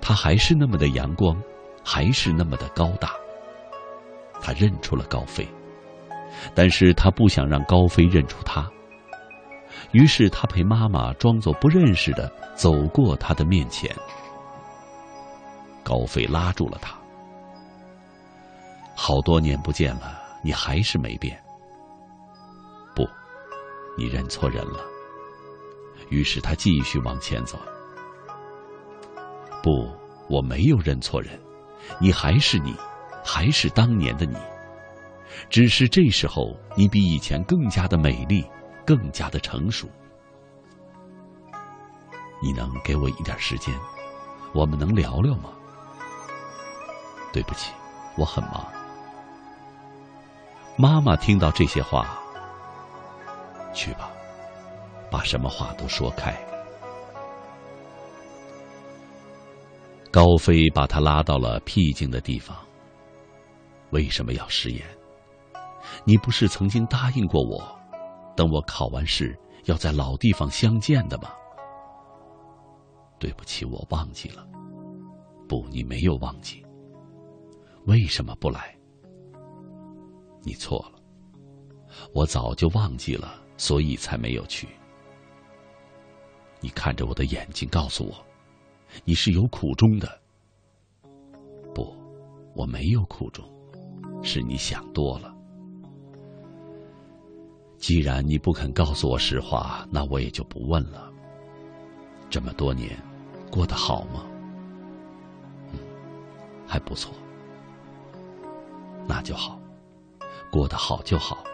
[0.00, 1.40] 他还是那么的阳光，
[1.84, 3.12] 还是那么的高大。
[4.40, 5.48] 他认出了高飞。
[6.54, 8.70] 但是他不想让高飞认出他，
[9.90, 13.90] 于是他陪妈妈装作不认识的走过他的面前。
[15.82, 16.96] 高飞拉住了他
[18.94, 21.36] ：“好多年不见了，你还是没变。”“，
[23.98, 24.80] 你认错人了。”
[26.08, 27.58] 于是他继续往前走。
[29.62, 29.92] “不，
[30.30, 31.38] 我没有认错人，
[32.00, 32.74] 你还是你，
[33.22, 34.36] 还是当年的你。”
[35.50, 38.44] 只是这时候，你比以前更加的美丽，
[38.86, 39.86] 更加的成熟。
[42.42, 43.74] 你能给我一点时间，
[44.54, 45.50] 我们能聊聊吗？
[47.32, 47.72] 对不起，
[48.16, 48.66] 我很忙。
[50.76, 52.18] 妈妈听到这些话，
[53.78, 54.10] 去吧，
[55.08, 56.36] 把什么话都说开。
[60.10, 62.56] 高飞把他拉到了僻静的地方。
[63.90, 64.84] 为什么要食言？
[66.04, 67.62] 你不是曾经答应过我，
[68.36, 71.30] 等我考完试要在老地方相见的吗？
[73.20, 74.44] 对不起，我忘记了。
[75.48, 76.66] 不，你没有忘记。
[77.86, 78.76] 为什么不来？
[80.42, 80.98] 你错了，
[82.12, 84.66] 我早就忘记了，所以才没有去。
[86.60, 88.14] 你看着我的眼睛，告诉我，
[89.04, 90.20] 你是有苦衷的。
[91.74, 91.94] 不，
[92.54, 93.44] 我没有苦衷，
[94.22, 95.34] 是你想多了。
[97.76, 101.12] 既然你不肯告诉我实话，那我也就不问了。
[102.28, 103.00] 这么多年，
[103.52, 104.26] 过得好吗？
[105.72, 105.78] 嗯，
[106.66, 107.14] 还不错。
[109.06, 109.60] 那就好，
[110.50, 111.44] 过得好就好。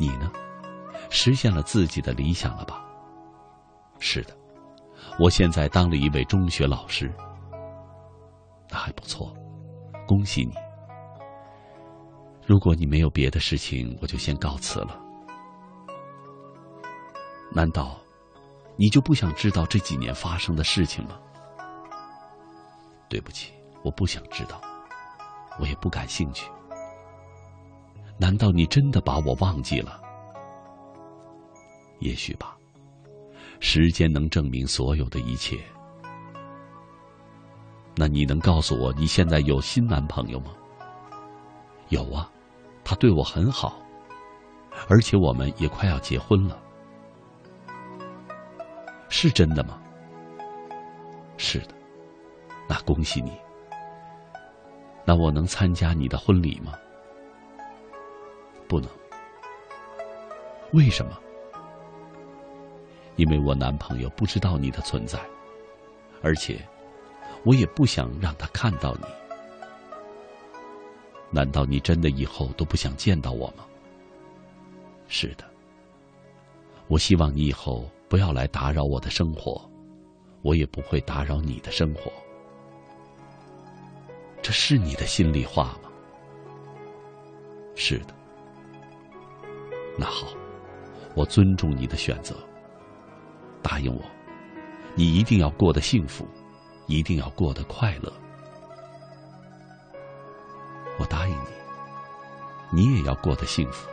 [0.00, 0.32] 你呢？
[1.10, 2.82] 实现了自己的理想了吧？
[3.98, 4.34] 是的，
[5.18, 7.12] 我现在当了一位中学老师。
[8.70, 9.36] 那还不错，
[10.06, 10.54] 恭喜你。
[12.46, 14.98] 如果你没有别的事情，我就先告辞了。
[17.52, 18.00] 难道
[18.76, 21.20] 你就不想知道这几年发生的事情吗？
[23.06, 23.52] 对不起，
[23.82, 24.62] 我不想知道。
[25.58, 26.50] 我也不感兴趣。
[28.20, 29.98] 难道你真的把我忘记了？
[32.00, 32.54] 也许吧。
[33.60, 35.58] 时间能证明所有的一切。
[37.96, 40.52] 那你能告诉我你现在有新男朋友吗？
[41.88, 42.30] 有啊，
[42.84, 43.78] 他对我很好，
[44.88, 46.58] 而且我们也快要结婚了。
[49.08, 49.80] 是真的吗？
[51.38, 51.74] 是的。
[52.68, 53.32] 那恭喜你。
[55.06, 56.74] 那我能参加你的婚礼吗？
[58.70, 58.88] 不能。
[60.72, 61.18] 为什么？
[63.16, 65.18] 因为我男朋友不知道你的存在，
[66.22, 66.64] 而且
[67.44, 69.06] 我也不想让他看到你。
[71.32, 73.66] 难道你真的以后都不想见到我吗？
[75.08, 75.44] 是的。
[76.86, 79.68] 我希望你以后不要来打扰我的生活，
[80.42, 82.12] 我也不会打扰你的生活。
[84.40, 85.90] 这是你的心里话吗？
[87.74, 88.19] 是的。
[90.00, 90.28] 那好，
[91.14, 92.34] 我尊重你的选择。
[93.62, 94.02] 答应我，
[94.94, 96.26] 你一定要过得幸福，
[96.86, 98.10] 一定要过得快乐。
[100.98, 101.36] 我答应
[102.72, 103.90] 你，你也要过得幸福。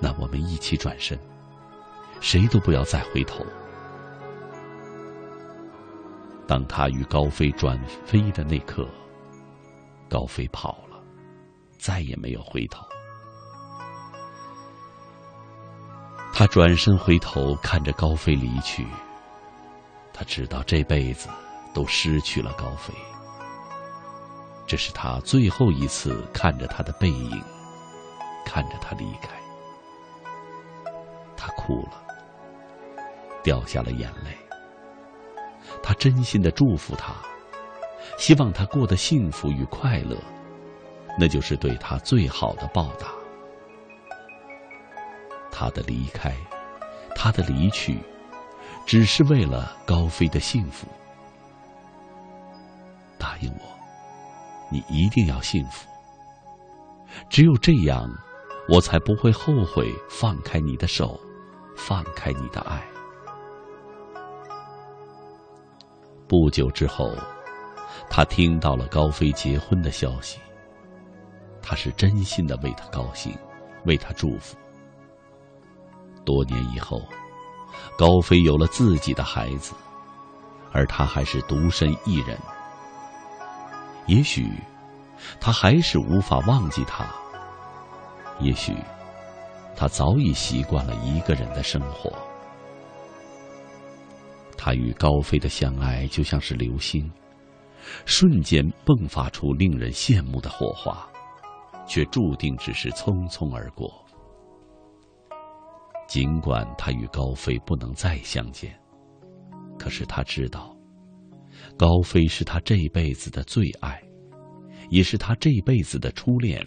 [0.00, 1.16] 那我们一起转身，
[2.20, 3.46] 谁都不要再回头。
[6.48, 8.88] 当他与高飞转飞的那刻，
[10.08, 11.00] 高飞跑了，
[11.78, 12.84] 再也没有回头。
[16.38, 18.86] 他转身回头看着高飞离去，
[20.12, 21.28] 他知道这辈子
[21.74, 22.94] 都失去了高飞。
[24.64, 27.42] 这是他最后一次看着他的背影，
[28.44, 29.30] 看着他离开，
[31.36, 32.04] 他哭了，
[33.42, 34.30] 掉下了眼泪。
[35.82, 37.12] 他真心的祝福他，
[38.16, 40.16] 希望他过得幸福与快乐，
[41.18, 43.08] 那就是对他最好的报答。
[45.60, 46.32] 他的离开，
[47.16, 47.98] 他的离去，
[48.86, 50.86] 只是为了高飞的幸福。
[53.18, 53.62] 答应我，
[54.70, 55.88] 你一定要幸福。
[57.28, 58.08] 只有这样，
[58.68, 61.18] 我才不会后悔放开你的手，
[61.76, 62.80] 放开你的爱。
[66.28, 67.12] 不久之后，
[68.08, 70.38] 他听到了高飞结婚的消息。
[71.60, 73.36] 他是真心的为他高兴，
[73.86, 74.56] 为他祝福。
[76.28, 77.00] 多年以后，
[77.96, 79.72] 高飞有了自己的孩子，
[80.72, 82.38] 而他还是独身一人。
[84.06, 84.46] 也许，
[85.40, 87.06] 他还是无法忘记他。
[88.40, 88.76] 也许，
[89.74, 92.12] 他早已习惯了一个人的生活。
[94.54, 97.10] 他与高飞的相爱就像是流星，
[98.04, 101.08] 瞬间迸发出令人羡慕的火花，
[101.86, 103.90] 却注定只是匆匆而过。
[106.08, 108.76] 尽管他与高飞不能再相见，
[109.78, 110.76] 可是他知道，
[111.76, 114.02] 高飞是他这辈子的最爱，
[114.90, 116.66] 也是他这辈子的初恋，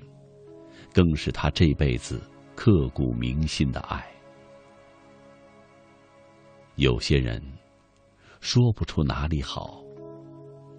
[0.93, 2.21] 更是他这辈子
[2.55, 4.01] 刻骨铭心的爱。
[6.75, 7.41] 有些人。
[8.43, 9.83] 说不出哪里好，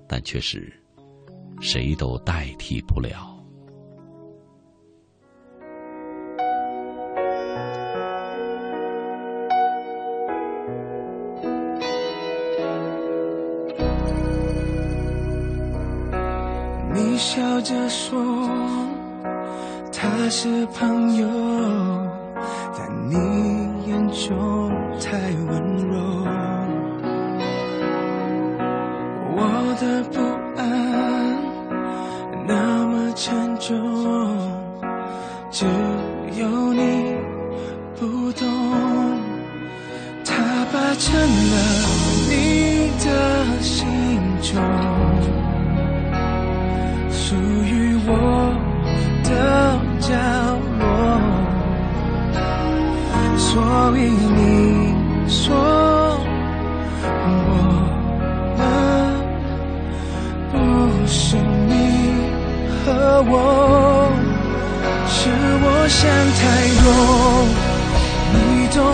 [0.09, 0.83] 但却是
[1.61, 3.32] 谁都代替不了。
[17.23, 18.21] 笑着说
[19.93, 21.25] 他是朋友，
[22.73, 23.15] 在你
[23.87, 24.69] 眼中
[25.01, 25.17] 太
[25.47, 25.93] 温柔。
[29.37, 29.39] 我
[29.81, 30.19] 的不
[30.59, 30.61] 安
[32.45, 32.53] 那
[32.89, 33.71] 么沉重，
[35.49, 35.65] 只
[36.37, 37.15] 有你
[37.95, 38.49] 不懂。
[40.25, 40.33] 它
[40.73, 41.09] 霸占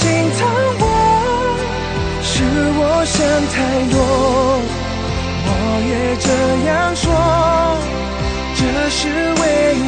[0.00, 0.04] 心
[0.38, 0.40] 疼
[0.80, 0.84] 我。
[2.22, 2.32] 是
[2.80, 3.16] 我想
[3.52, 3.56] 太
[3.92, 3.94] 多。
[5.46, 5.48] 我
[5.90, 5.92] 也
[6.24, 6.28] 这
[6.68, 7.04] 样说，
[8.56, 8.60] 这
[8.90, 9.00] 是
[9.40, 9.42] 唯
[9.76, 9.80] 一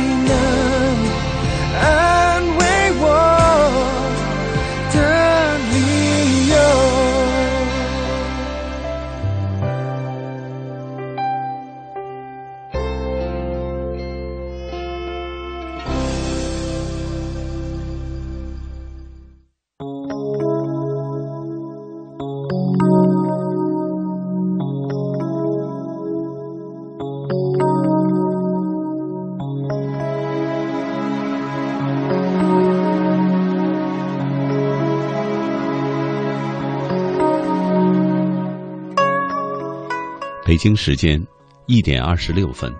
[40.62, 41.20] 京时间
[41.66, 42.72] 一点二十六分，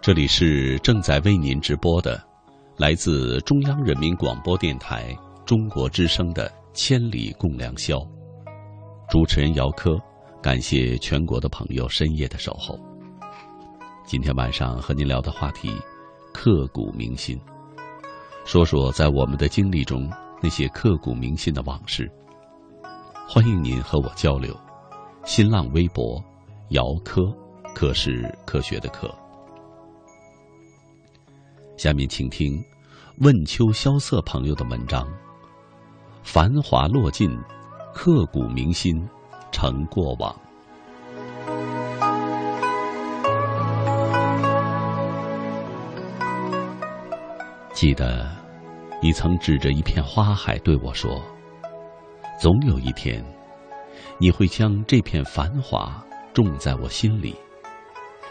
[0.00, 2.20] 这里是正在为您直播的，
[2.76, 7.98] 来自中央人民广播电台中国之声的《千里共良宵》，
[9.08, 9.96] 主持人姚科，
[10.42, 12.76] 感谢全国的朋友深夜的守候。
[14.04, 15.72] 今天晚上和您聊的话题，
[16.34, 17.40] 刻骨铭心，
[18.44, 20.10] 说说在我们的经历中
[20.42, 22.10] 那些刻骨铭心的往事。
[23.28, 24.52] 欢迎您和我交流，
[25.24, 26.20] 新浪微博。
[26.70, 27.22] 姚科，
[27.74, 29.12] 科是科学的科。
[31.76, 32.62] 下面请听
[33.18, 35.04] 问秋萧瑟朋友的文章。
[36.22, 37.28] 繁华落尽，
[37.92, 39.04] 刻骨铭心
[39.50, 40.32] 成过往。
[47.72, 48.30] 记得，
[49.02, 51.20] 你曾指着一片花海对我说
[52.38, 53.24] ：“总有一天，
[54.18, 56.00] 你会将这片繁华。”
[56.32, 57.34] 种在我心里，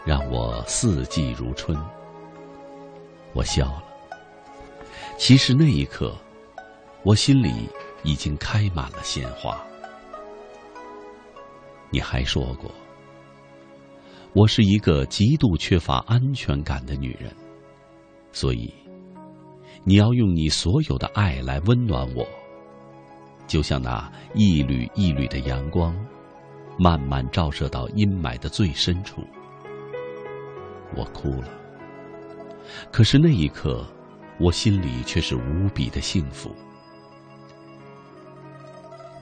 [0.06, 1.78] 让我四季如春。
[3.34, 3.84] 我笑了。
[5.18, 6.16] 其实那一刻，
[7.04, 7.70] 我心里
[8.04, 9.62] 已经开满了鲜花。
[11.90, 12.72] 你还说过，
[14.34, 17.36] 我是一个极度缺乏安全感的女人，
[18.32, 18.74] 所以
[19.84, 22.26] 你要用你所有的爱来温暖我，
[23.48, 25.94] 就像那一缕一缕的阳光，
[26.80, 29.22] 慢慢照射到阴霾的最深处。
[30.96, 31.50] 我哭了，
[32.92, 33.86] 可是那一刻。
[34.42, 36.56] 我心里却是无比的幸福。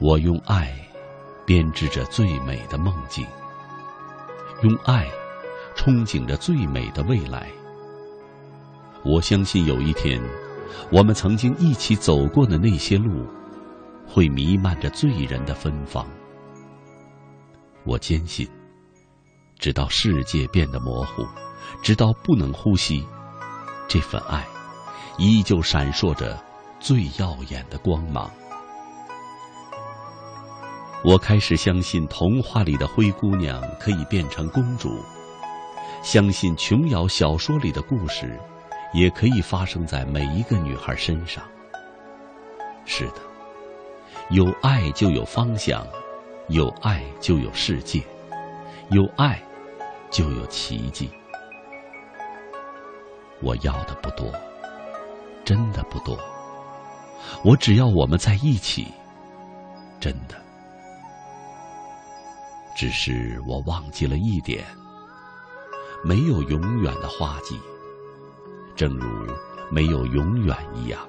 [0.00, 0.72] 我用爱
[1.44, 3.26] 编织着最美的梦境，
[4.62, 5.08] 用爱
[5.74, 7.48] 憧憬着最美的未来。
[9.02, 10.22] 我相信有一天，
[10.92, 13.26] 我们曾经一起走过的那些路，
[14.06, 16.06] 会弥漫着醉人的芬芳。
[17.88, 18.46] 我坚信，
[19.58, 21.26] 直到世界变得模糊，
[21.82, 23.02] 直到不能呼吸，
[23.88, 24.46] 这份爱。
[25.16, 26.38] 依旧闪烁着
[26.78, 28.30] 最耀眼的光芒。
[31.02, 35.02] 我开始相信童话里的灰姑娘可以变成公主，
[36.02, 38.38] 相信琼瑶小说里的故事
[38.92, 41.42] 也可以发生在每一个女孩身上。
[42.84, 43.22] 是的，
[44.28, 45.86] 有爱就有方向，
[46.48, 48.02] 有爱就有世界，
[48.90, 49.40] 有爱
[50.10, 51.10] 就有奇迹。
[53.42, 54.32] 我要的不多。
[55.44, 56.18] 真的不多，
[57.42, 58.86] 我只要我们在一起，
[59.98, 60.36] 真的。
[62.76, 64.62] 只是我忘记了一点，
[66.04, 67.58] 没有永远的花季，
[68.76, 69.32] 正如
[69.70, 71.00] 没有永远一样。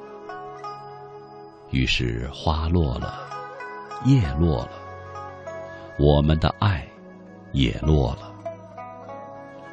[1.72, 3.28] 于是花落了，
[4.06, 4.72] 叶落了，
[6.00, 6.88] 我们的爱
[7.52, 8.34] 也落了，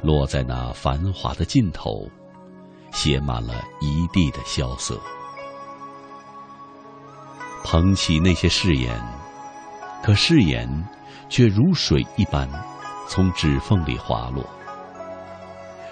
[0.03, 2.07] 落在那繁华的尽头。
[2.93, 4.99] 写满了一地的萧瑟，
[7.63, 8.99] 捧起那些誓言，
[10.01, 10.67] 可誓言
[11.29, 12.49] 却如水一般
[13.07, 14.43] 从指缝里滑落；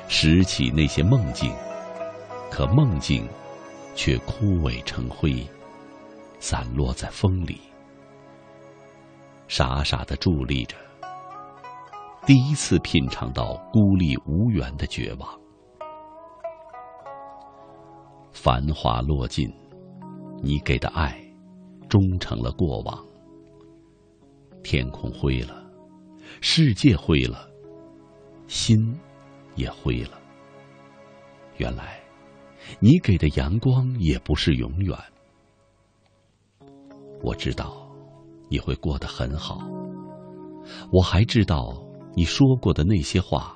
[0.08, 1.54] 拾起那些梦境，
[2.50, 3.28] 可梦境
[3.94, 5.46] 却枯萎成灰，
[6.40, 7.62] 散落在风里。
[9.48, 10.76] 傻傻的伫立着，
[12.26, 15.40] 第一次品尝到孤立无援的绝望。
[18.32, 19.52] 繁华落尽，
[20.42, 21.18] 你给的爱
[21.88, 23.06] 终成了过往。
[24.64, 25.64] 天空灰了，
[26.42, 27.48] 世界灰了，
[28.48, 29.00] 心
[29.56, 30.20] 也灰了。
[31.58, 32.00] 原来，
[32.80, 34.98] 你给的阳光也不是永远。
[37.22, 37.85] 我知道
[38.50, 39.60] 你会过得很好，
[40.92, 41.74] 我还知道
[42.16, 43.56] 你说过的那些话，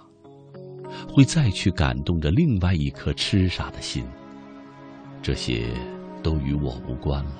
[1.07, 4.03] 会再去感动着另外一颗痴傻的心。
[5.21, 5.67] 这些
[6.23, 7.31] 都与我无关了，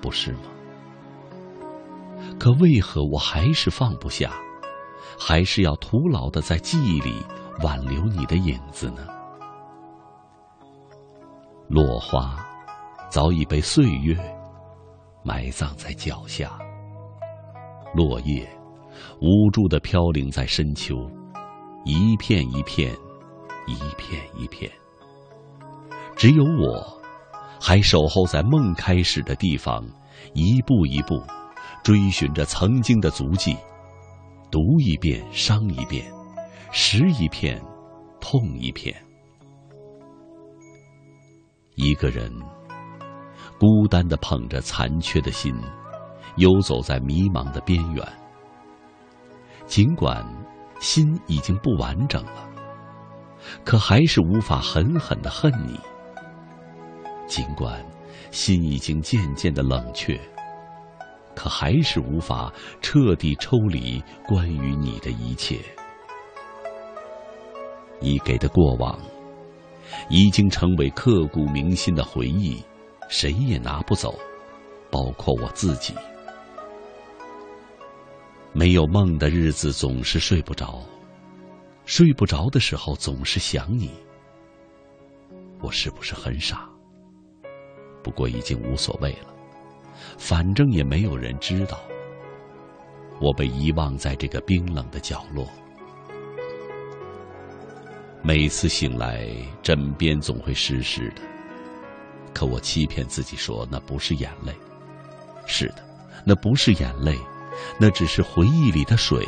[0.00, 0.40] 不是吗？
[2.38, 4.32] 可为何我还是放不下，
[5.18, 7.14] 还是要徒劳的在记忆里
[7.62, 9.06] 挽留你的影子呢？
[11.68, 12.36] 落花
[13.10, 14.16] 早已被岁月
[15.26, 16.56] 埋葬在脚下，
[17.92, 18.48] 落叶
[19.20, 20.94] 无助的飘零在深秋，
[21.84, 22.92] 一片一片，
[23.66, 24.70] 一片一片。
[26.14, 27.02] 只有我，
[27.60, 29.84] 还守候在梦开始的地方，
[30.32, 31.20] 一步一步
[31.82, 33.56] 追寻着曾经的足迹，
[34.48, 36.06] 读一遍，伤一遍，
[36.70, 37.60] 拾一片，
[38.20, 38.94] 痛一片。
[41.74, 42.32] 一个人
[43.58, 45.54] 孤单的捧着残缺的心，
[46.36, 48.06] 游走在迷茫的边缘。
[49.66, 50.24] 尽管
[50.78, 52.48] 心已经不完整了，
[53.64, 55.78] 可还是无法狠狠的恨你。
[57.26, 57.84] 尽管
[58.30, 60.20] 心已经渐渐的冷却，
[61.34, 65.58] 可还是无法彻底抽离关于你的一切。
[67.98, 68.96] 你给的过往，
[70.10, 72.62] 已经成为刻骨铭心的回忆，
[73.08, 74.18] 谁也拿不走，
[74.90, 75.94] 包括我自己。
[78.52, 80.82] 没有梦的日子总是睡不着，
[81.84, 83.90] 睡不着的时候总是想你。
[85.60, 86.68] 我是不是很傻？
[88.02, 89.34] 不过已经无所谓了，
[90.18, 91.80] 反正也没有人知道。
[93.20, 95.48] 我被遗忘在这个冰冷的角落。
[98.22, 99.28] 每次醒来，
[99.62, 101.22] 枕边总会湿湿的。
[102.36, 104.54] 可我欺骗自己说那不是眼泪。
[105.46, 105.76] 是的，
[106.22, 107.18] 那不是眼泪，
[107.80, 109.26] 那只是回忆里的水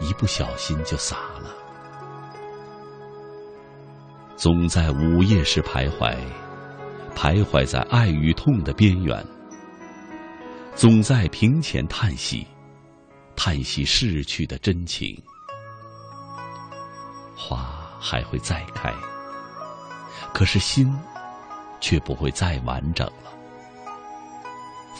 [0.00, 1.52] 一不小心就洒了。
[4.36, 6.16] 总在午夜时徘徊，
[7.16, 9.20] 徘徊在爱与痛的边缘；
[10.76, 12.46] 总在屏前叹息，
[13.34, 15.20] 叹息逝去的真情。
[17.34, 17.66] 花
[17.98, 18.94] 还会再开，
[20.32, 20.94] 可是心
[21.80, 23.30] 却不会再完整了；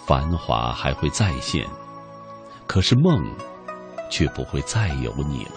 [0.07, 1.67] 繁华还会再现，
[2.67, 3.25] 可是梦
[4.11, 5.53] 却不会再有你了。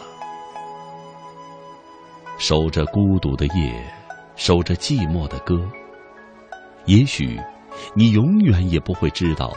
[2.38, 3.84] 守着孤独的夜，
[4.36, 5.60] 守着寂寞的歌。
[6.86, 7.40] 也许，
[7.94, 9.56] 你永远也不会知道，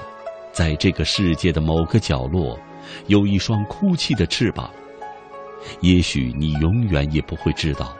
[0.53, 2.59] 在这个世界的某个角落，
[3.07, 4.71] 有一双哭泣的翅膀。
[5.81, 7.97] 也许你永远也不会知道，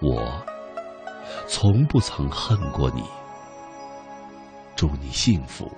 [0.00, 0.30] 我
[1.46, 3.02] 从不曾恨过你。
[4.76, 5.70] 祝你幸福，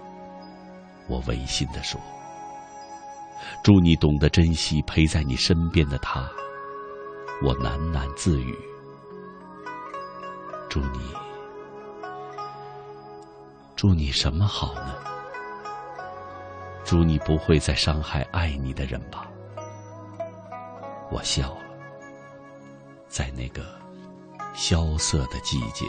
[1.08, 2.00] 我违心的说。
[3.62, 6.28] 祝你懂得珍惜陪在你身边的他。
[7.42, 8.56] 我喃喃自语
[10.70, 11.14] ：“祝你，
[13.76, 14.94] 祝你什么好呢？
[16.82, 19.28] 祝你不会再伤害爱你的人吧。”
[21.12, 21.60] 我笑了，
[23.06, 23.75] 在那个
[24.56, 25.84] 萧瑟的季节。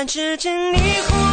[0.00, 1.29] 然之间，你忽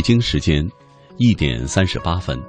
[0.00, 0.66] 北京时间
[1.18, 2.42] 一点三十八分，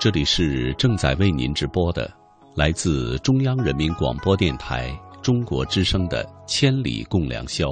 [0.00, 2.12] 这里是正在为您直播的
[2.56, 4.92] 来自中央人民广播电台
[5.22, 7.66] 中国之声的《千里共良宵》，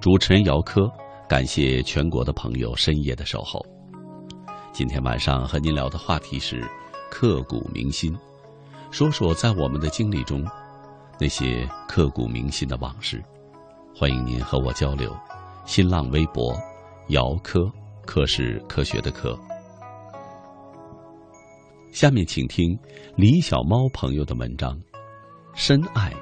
[0.00, 0.88] 主持人姚科，
[1.28, 3.60] 感谢全国的朋友深夜的守候。
[4.72, 6.62] 今天晚上和您聊的话题是
[7.10, 8.16] 刻骨铭心，
[8.92, 10.46] 说说在我们的经历中
[11.18, 13.20] 那些刻骨铭心的往事。
[13.92, 15.12] 欢迎您和我交流。
[15.64, 16.56] 新浪微博
[17.08, 17.68] 姚科，
[18.06, 19.38] 科是科学的科。
[21.92, 22.78] 下面请听
[23.16, 24.72] 李小猫朋友的文章
[25.54, 26.12] 《深爱，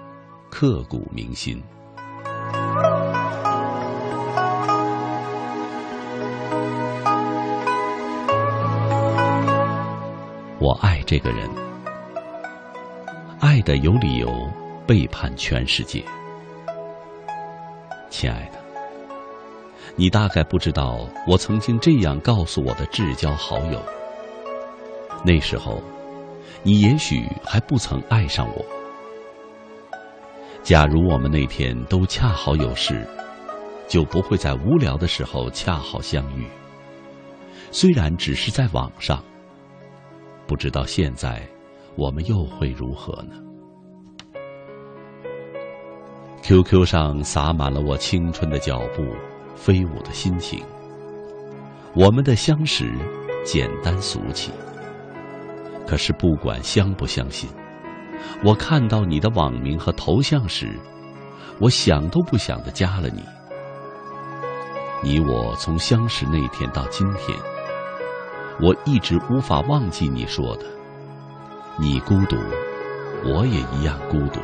[0.51, 1.57] 刻骨铭心》。
[10.59, 11.51] 我爱这个人，
[13.41, 14.29] 爱的有理由
[14.87, 16.05] 背叛全世界。
[18.11, 18.62] 亲爱的，
[19.97, 23.81] 你大概不知道，我曾经这样告诉我的至交好友。
[25.25, 25.83] 那时候，
[26.63, 28.65] 你也许还不曾爱上我。
[30.63, 33.07] 假如我们那天都恰好有事，
[33.87, 36.47] 就不会在无聊的时候恰好相遇。
[37.71, 39.23] 虽然只是在网上。
[40.45, 41.41] 不知道现在
[41.97, 43.37] 我们又会如何呢
[46.43, 49.03] ？QQ 上洒满了我青春的脚步，
[49.63, 50.61] 飞舞的心情。
[51.95, 52.93] 我们的相识
[53.45, 54.51] 简单俗气，
[55.87, 57.49] 可是不管相不相信，
[58.43, 60.77] 我看到你的网名和头像时，
[61.61, 63.23] 我想都不想的加了你。
[65.01, 67.39] 你我从相识那天到今天。
[68.61, 70.65] 我一直无法忘记你说的，
[71.79, 72.37] 你孤独，
[73.25, 74.41] 我也一样孤独，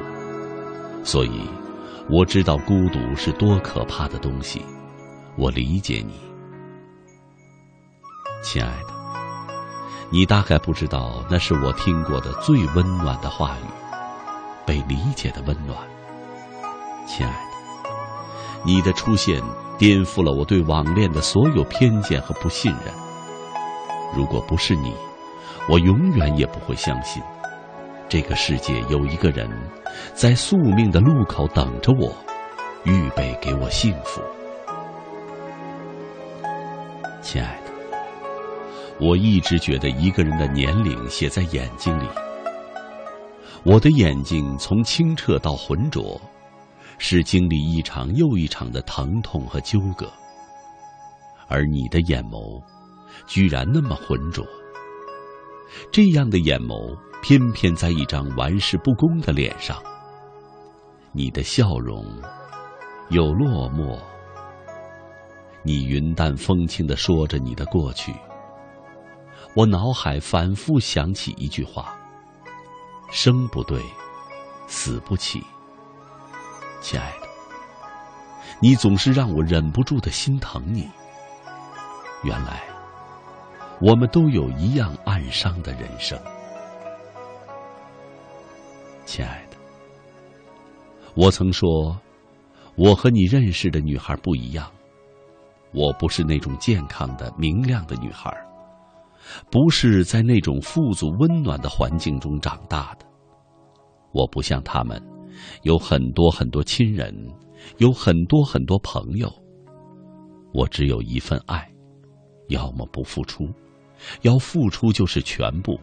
[1.02, 1.42] 所以
[2.08, 4.64] 我知道孤独是多可怕的东西，
[5.40, 6.14] 我理解你，
[8.42, 8.88] 亲爱的，
[10.10, 13.64] 你大概不知道那是我听过的最温暖的话语，
[14.66, 15.78] 被理解的温暖，
[17.06, 17.90] 亲爱的，
[18.64, 19.40] 你的出现
[19.78, 22.92] 颠覆了我对网恋的所有偏见和不信任。
[24.16, 24.92] 如果不是你，
[25.68, 27.22] 我永远也不会相信，
[28.08, 29.48] 这个世界有一个人，
[30.14, 32.12] 在宿命的路口等着我，
[32.82, 34.20] 预备给我幸福。
[37.20, 37.72] 亲爱的，
[39.00, 42.06] 我一直觉得一个人的年龄写在眼睛里。
[43.64, 46.20] 我的眼睛从清澈到浑浊，
[46.98, 50.10] 是经历一场又一场的疼痛和纠葛，
[51.48, 52.62] 而你的眼眸。
[53.26, 54.46] 居然那么浑浊，
[55.90, 59.76] 这样的眼眸偏偏在一张玩世不恭的脸上。
[61.10, 62.04] 你的笑容
[63.08, 63.98] 有落寞，
[65.68, 68.10] 你云淡风轻的说着你的过去。
[69.54, 71.94] 我脑海反复想起一句话：
[73.10, 73.78] 生不对，
[74.66, 75.42] 死不起。
[76.80, 77.28] 亲爱的，
[78.62, 80.88] 你总是让我忍不住的心疼你。
[82.24, 82.62] 原来。
[83.78, 86.18] 我们都有一样暗伤的人生，
[89.04, 89.56] 亲爱的。
[91.14, 91.96] 我曾说，
[92.74, 94.68] 我和你认识的女孩不一样，
[95.72, 98.30] 我不是那种健康的、明亮的女孩，
[99.50, 103.06] 不是在那种富足温暖的环境中长大的。
[104.12, 105.02] 我不像他们，
[105.62, 107.14] 有很多很多亲人，
[107.76, 109.30] 有很多很多朋友。
[110.52, 111.70] 我只有一份爱，
[112.48, 113.48] 要么不付出。
[114.22, 115.78] 要付出就是全部。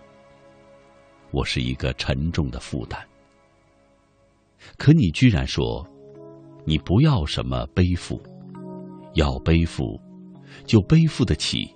[1.32, 2.98] 我是一个沉重的负担，
[4.78, 5.86] 可你居然说，
[6.64, 8.18] 你不要什么背负，
[9.16, 10.00] 要背负，
[10.66, 11.70] 就背负得起，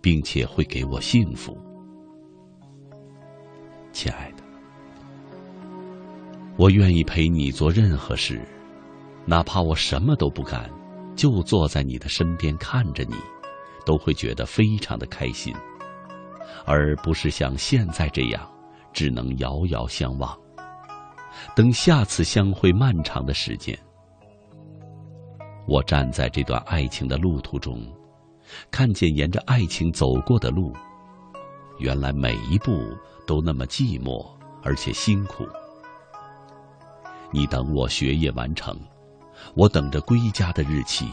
[0.00, 1.56] 并且会给我幸福，
[3.92, 4.42] 亲爱的，
[6.56, 8.40] 我愿意陪你做任何事，
[9.26, 10.68] 哪怕我什么都不干，
[11.14, 13.14] 就坐在你的身边看着你。
[13.84, 15.52] 都会觉得非常的开心，
[16.64, 18.48] 而不是像现在这样，
[18.92, 20.38] 只能遥遥相望。
[21.56, 23.76] 等下次相会漫长的时间，
[25.66, 27.80] 我站在这段爱情的路途中，
[28.70, 30.72] 看见沿着爱情走过的路，
[31.78, 34.26] 原来每一步都那么寂寞
[34.62, 35.46] 而且辛苦。
[37.30, 38.78] 你等我学业完成，
[39.54, 41.08] 我等着归家的日期。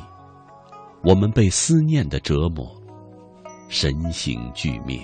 [1.01, 2.69] 我们被思念的折磨，
[3.69, 4.99] 神形俱灭。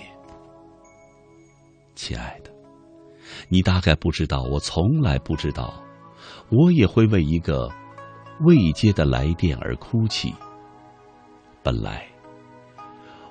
[1.95, 2.51] 亲爱的，
[3.47, 5.73] 你大概不知道，我从来不知道，
[6.49, 7.71] 我也会为一个
[8.41, 10.33] 未接的来电而哭泣。
[11.63, 12.05] 本来，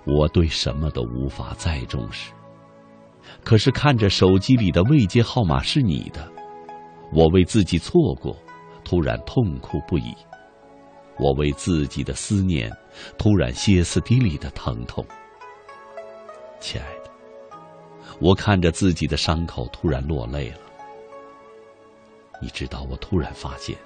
[0.06, 2.32] 我对什么都无法再重视。
[3.43, 6.31] 可是看着手机里的未接号码是你的，
[7.12, 8.36] 我为自己错过，
[8.85, 10.14] 突然痛苦不已。
[11.18, 12.70] 我为自己的思念，
[13.16, 15.05] 突然歇斯底里的疼痛。
[16.59, 17.10] 亲爱的，
[18.20, 20.59] 我看着自己的伤口，突然落泪了。
[22.43, 23.78] 你知道，我突然发现，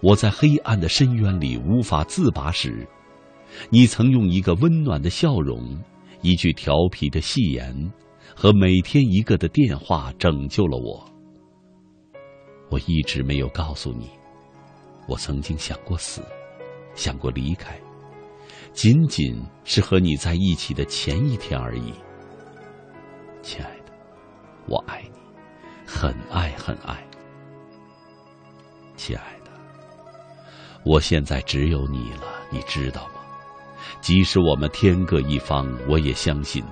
[0.00, 2.86] 我在黑暗的深渊里无法自拔时，
[3.70, 5.78] 你曾用一个温暖的笑容、
[6.20, 7.92] 一句调皮的戏言
[8.34, 11.04] 和每天一个的电话拯救了我。
[12.70, 14.10] 我一直没有告诉你，
[15.06, 16.22] 我曾经想过死。
[16.94, 17.74] 想过离开，
[18.74, 21.90] 仅仅是和你在一起的前一天而已，
[23.40, 23.92] 亲爱的，
[24.68, 25.18] 我爱你，
[25.86, 27.02] 很爱很爱，
[28.94, 29.41] 亲爱的，
[30.84, 33.20] 我现在只有你了，你知道吗？
[34.00, 36.64] 即使我们天各一方，我也相信，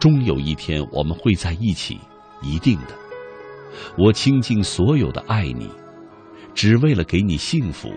[0.00, 2.00] 终有一天我们会在一起，
[2.40, 2.98] 一定的。
[3.96, 5.70] 我倾尽所有的爱你，
[6.54, 7.88] 只为了给你幸福。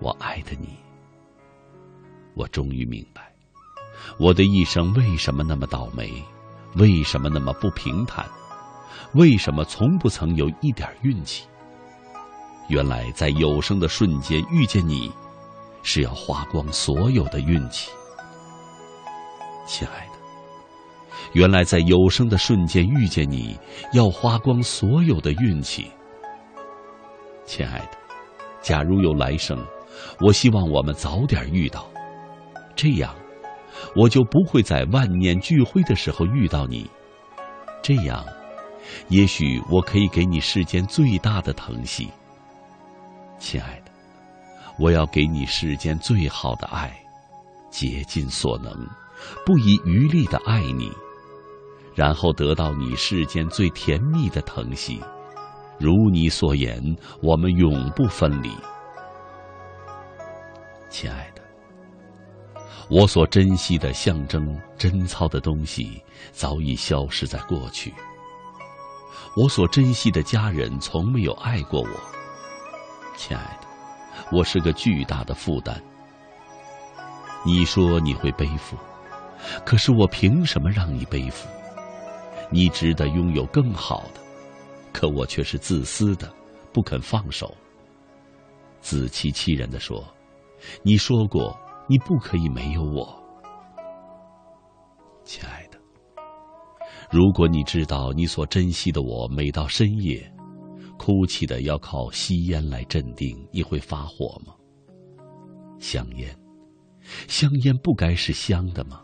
[0.00, 0.76] 我爱的你，
[2.34, 3.32] 我终于明白，
[4.18, 6.22] 我的一生为什么那么倒霉，
[6.74, 8.26] 为什么那么不平坦，
[9.14, 11.46] 为什么从不曾有一点运气。
[12.70, 15.10] 原来在有生的瞬间遇见你，
[15.82, 17.90] 是要花光所有的运气。
[19.66, 20.12] 亲爱的，
[21.32, 23.58] 原来在有生的瞬间遇见你，
[23.92, 25.90] 要花光所有的运气。
[27.44, 27.98] 亲爱的，
[28.62, 29.58] 假如有来生。
[30.20, 31.90] 我希望我们早点遇到，
[32.76, 33.12] 这样，
[33.96, 36.88] 我就不会在万念俱灰的时候遇到你。
[37.82, 38.24] 这样，
[39.08, 42.08] 也许我可以给你世间最大的疼惜。
[43.40, 43.90] 亲爱的，
[44.78, 46.94] 我要给你世间最好的爱，
[47.70, 48.72] 竭尽所能，
[49.44, 50.92] 不遗余力的爱你，
[51.94, 55.00] 然后得到你世间最甜蜜的疼惜。
[55.78, 58.54] 如你所言，我们永不分离。
[60.90, 61.42] 亲爱的，
[62.90, 66.02] 我所珍惜的象征贞操的东西
[66.32, 67.94] 早已消失在过去。
[69.34, 72.19] 我所珍惜的家人从没有爱过我。
[73.16, 73.66] 亲爱的，
[74.32, 75.80] 我是个巨大的负担。
[77.44, 78.76] 你说你会背负，
[79.64, 81.48] 可是我凭什么让你背负？
[82.50, 84.20] 你值得拥有更好的，
[84.92, 86.32] 可我却是自私的，
[86.72, 87.54] 不肯放手。
[88.80, 90.04] 自欺欺人的说。
[90.82, 93.18] 你说过，你不可以没有我，
[95.24, 95.78] 亲爱的。
[97.10, 100.30] 如果你知道你所珍惜的我，每到深夜，
[101.02, 104.54] 哭泣的要靠吸烟来镇定，你会发火吗？
[105.78, 106.36] 香烟，
[107.26, 109.00] 香烟不该是香的吗？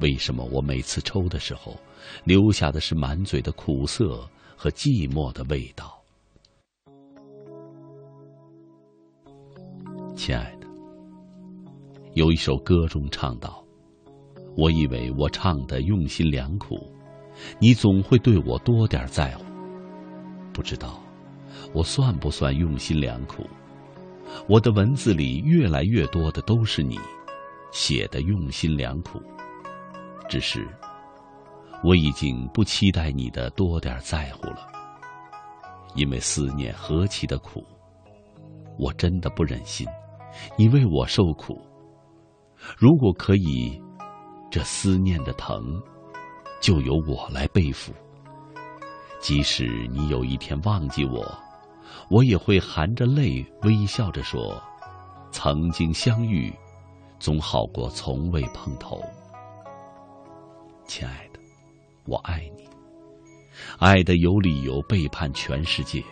[0.00, 1.76] 为什么我每次抽的时候，
[2.24, 6.02] 留下的是满嘴的苦涩和寂寞的味道？
[10.16, 10.66] 亲爱的，
[12.14, 13.64] 有一首歌中唱道
[14.58, 16.76] ：“我以为我唱的用心良苦，
[17.60, 19.47] 你总会对我多点在乎。
[20.58, 21.00] 不知道
[21.72, 23.46] 我算不算用心良苦？
[24.48, 26.98] 我的文字里越来越多的都是你
[27.70, 29.22] 写的用心良苦。
[30.28, 30.66] 只是
[31.84, 34.66] 我已经不期待你的多点在乎了，
[35.94, 37.64] 因为思念何其的苦，
[38.76, 39.86] 我真的不忍心。”
[40.58, 41.56] 你为我受苦，
[42.76, 43.80] 如果可以，
[44.50, 45.80] 这思念的疼，
[46.60, 47.92] 就由我来背负。
[49.20, 51.26] 即使你有一天忘记我，
[52.08, 54.62] 我也会含着泪微笑着说
[55.32, 56.54] ：“曾经相遇，
[57.18, 59.00] 总好过从未碰头。”
[60.86, 61.40] 亲爱的，
[62.06, 62.68] 我爱你，
[63.78, 66.02] 爱的有理由背叛全世界。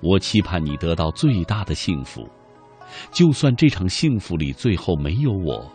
[0.00, 2.28] 我期盼你得到最大的幸福。
[3.10, 5.70] 就算这场幸福里最后没有我，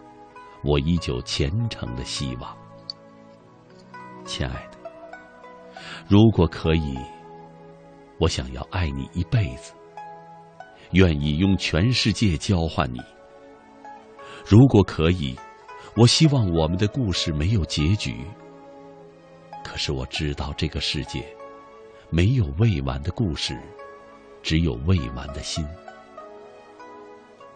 [0.64, 2.56] 我依旧虔诚的希望，
[4.26, 4.73] 亲爱的。
[6.08, 6.98] 如果可以，
[8.20, 9.74] 我想要爱你一辈子，
[10.92, 13.00] 愿意用全世界交换你。
[14.46, 15.36] 如果可以，
[15.96, 18.18] 我希望我们的故事没有结局。
[19.64, 21.26] 可是我知道这个世界
[22.10, 23.58] 没有未完的故事，
[24.42, 25.66] 只有未完的心。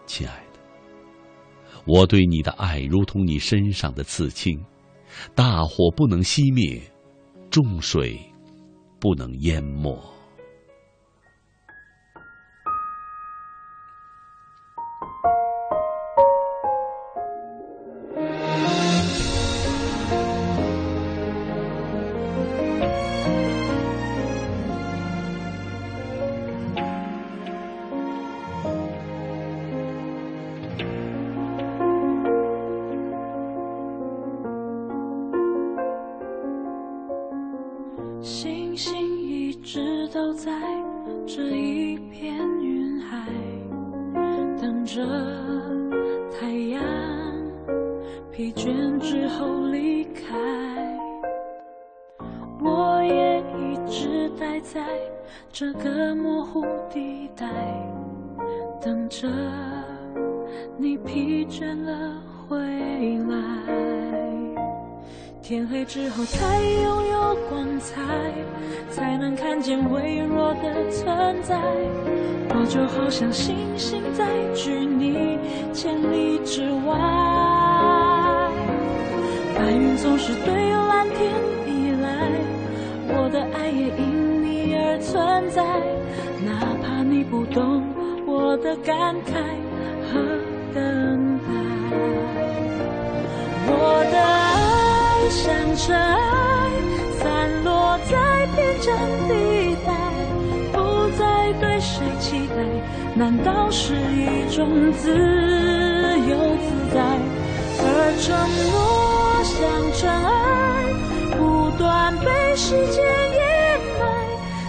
[0.06, 0.58] 亲爱的，
[1.84, 4.64] 我对你的爱如同你身上的刺青，
[5.34, 6.80] 大火不能熄灭，
[7.50, 8.18] 重水
[9.00, 10.17] 不能淹没。
[40.18, 40.50] 走在
[41.28, 43.24] 这一片云海，
[44.60, 45.06] 等着
[46.28, 46.82] 太阳
[48.32, 50.36] 疲倦之后离开。
[52.60, 54.84] 我也一直待在
[55.52, 57.46] 这个模糊地带，
[58.82, 59.28] 等着
[60.76, 62.58] 你疲倦了回
[63.28, 63.87] 来。
[65.48, 68.02] 天黑之后才拥有光彩，
[68.90, 71.58] 才能看见微弱的存在。
[72.50, 75.38] 我就好像星星在距你
[75.72, 76.98] 千里之外，
[79.56, 81.32] 白云总是对蓝天
[81.66, 82.28] 依赖，
[83.08, 85.64] 我的爱也因你而存在。
[86.44, 87.82] 哪怕你不懂
[88.26, 89.32] 我的感慨
[90.12, 90.20] 和
[90.74, 91.48] 等待，
[93.66, 94.37] 我的
[95.30, 96.70] 像尘埃，
[97.20, 98.96] 散落在边疆
[99.28, 99.92] 地带，
[100.72, 100.76] 不
[101.18, 102.56] 再对谁期待，
[103.14, 106.98] 难道是一种自由自在？
[107.80, 107.84] 而
[108.18, 108.26] 承
[108.72, 108.74] 诺
[109.44, 109.56] 像
[109.92, 110.28] 尘埃，
[111.36, 111.38] 不
[111.78, 112.26] 断被
[112.56, 114.02] 时间掩埋，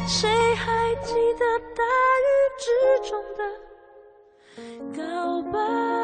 [0.08, 1.46] 谁还记得
[1.76, 1.82] 大
[2.28, 2.28] 雨
[2.60, 2.70] 之
[3.10, 3.42] 中的
[4.98, 5.99] 告白？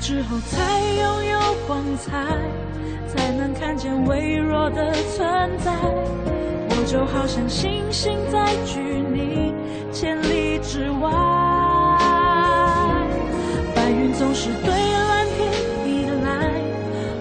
[0.00, 2.10] 之后才拥有光彩，
[3.06, 5.70] 才能看见微弱的存在。
[6.70, 9.52] 我就好像星星在距你
[9.92, 11.10] 千里之外，
[13.74, 15.52] 白云总是对蓝天
[15.84, 16.50] 依赖，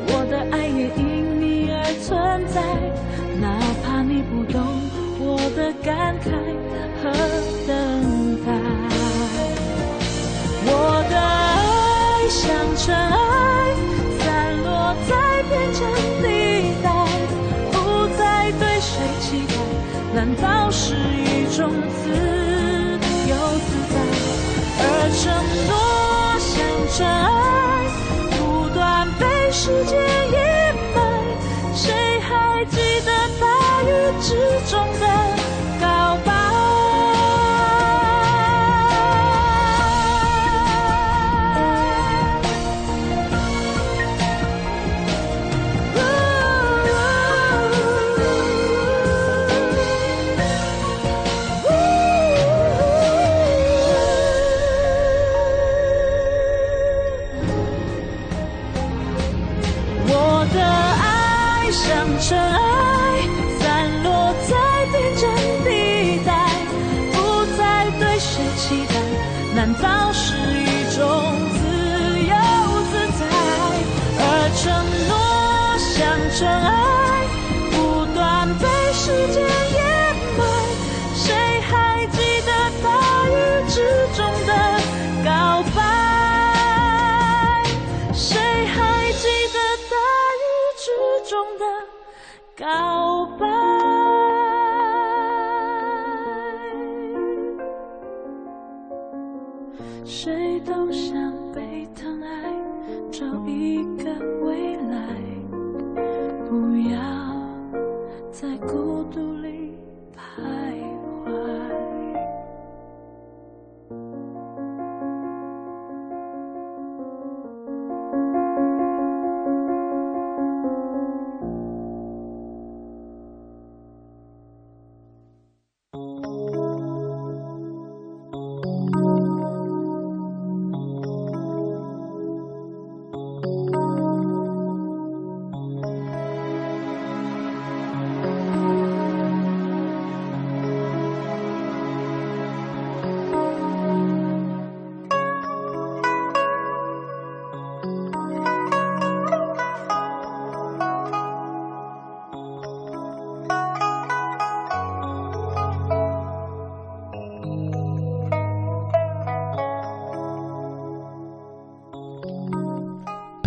[0.07, 2.63] 我的爱也因你而存在。
[3.41, 4.57] 哪怕你不懂
[5.19, 6.31] 我的感慨
[7.03, 7.11] 和
[20.19, 22.09] 难道是一种自
[23.29, 23.35] 由
[23.69, 23.95] 自在？
[24.81, 24.83] 而
[25.15, 25.23] 承
[25.69, 25.71] 诺
[26.37, 26.51] 像
[26.91, 27.38] 尘
[68.59, 68.93] 期待，
[69.55, 70.35] 难道是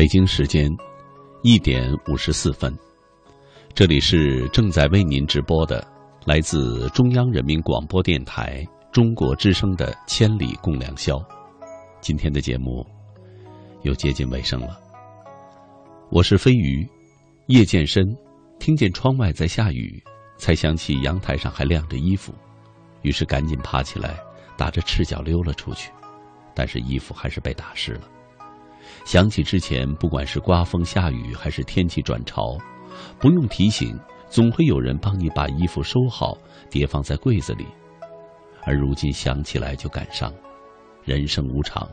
[0.03, 0.69] 北京时间
[1.43, 2.77] 一点五十四分，
[3.73, 5.87] 这里是正在为您直播的
[6.25, 11.19] 来自中央人民广播电台中国之声的《千里共良宵》。
[12.01, 12.85] 今天的节目
[13.83, 14.77] 又接近尾声了。
[16.11, 16.85] 我是飞鱼，
[17.47, 18.05] 夜渐深，
[18.59, 20.03] 听见窗外在下雨，
[20.37, 22.35] 才想起阳台上还晾着衣服，
[23.03, 24.19] 于是赶紧爬起来，
[24.57, 25.93] 打着赤脚溜了出去，
[26.57, 28.09] 但是衣服还是被打湿了。
[29.05, 32.57] 想起之前，不管是刮风下雨还是天气转潮，
[33.19, 33.99] 不用提醒，
[34.29, 36.37] 总会有人帮你把衣服收好，
[36.71, 37.67] 叠放在柜子里。
[38.65, 40.33] 而如今想起来就感伤，
[41.05, 41.89] 人生无常，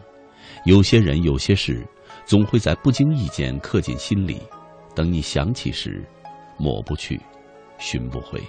[0.65, 1.85] 有些人有些事。
[2.25, 4.39] 总会在不经意间刻进心里，
[4.95, 6.03] 等你想起时，
[6.57, 7.19] 抹不去，
[7.79, 8.39] 寻不回。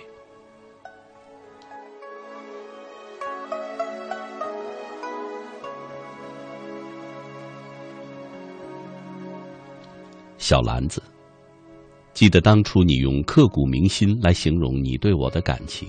[10.51, 11.01] 小篮子，
[12.13, 15.89] 记得当初你用刻骨铭心来形容你对我的感情。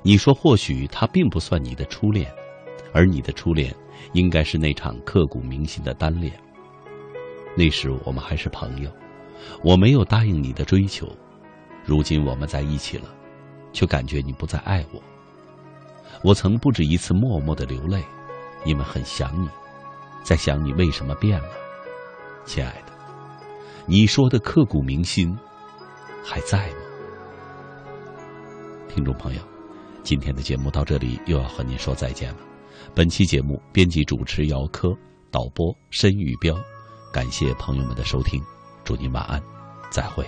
[0.00, 2.34] 你说或许他并不算你的初恋，
[2.94, 3.76] 而你的初恋
[4.14, 6.32] 应该是那场刻骨铭心的单恋。
[7.54, 8.90] 那时我们还是朋友，
[9.62, 11.06] 我没有答应你的追求，
[11.84, 13.14] 如今我们在一起了，
[13.74, 15.02] 却感觉你不再爱我。
[16.22, 18.02] 我曾不止一次默默的流泪，
[18.64, 19.50] 因为很想你，
[20.22, 21.48] 在想你为什么变了，
[22.46, 22.93] 亲爱的，
[23.86, 25.36] 你说的刻骨铭心
[26.24, 26.76] 还在吗？
[28.88, 29.42] 听众朋友，
[30.02, 32.38] 今天的节目到这里又要和您说再见了。
[32.94, 34.96] 本期节目编辑主持姚科，
[35.30, 36.56] 导播申玉彪。
[37.12, 38.42] 感谢朋友们的收听，
[38.84, 39.42] 祝您晚安，
[39.90, 40.24] 再会。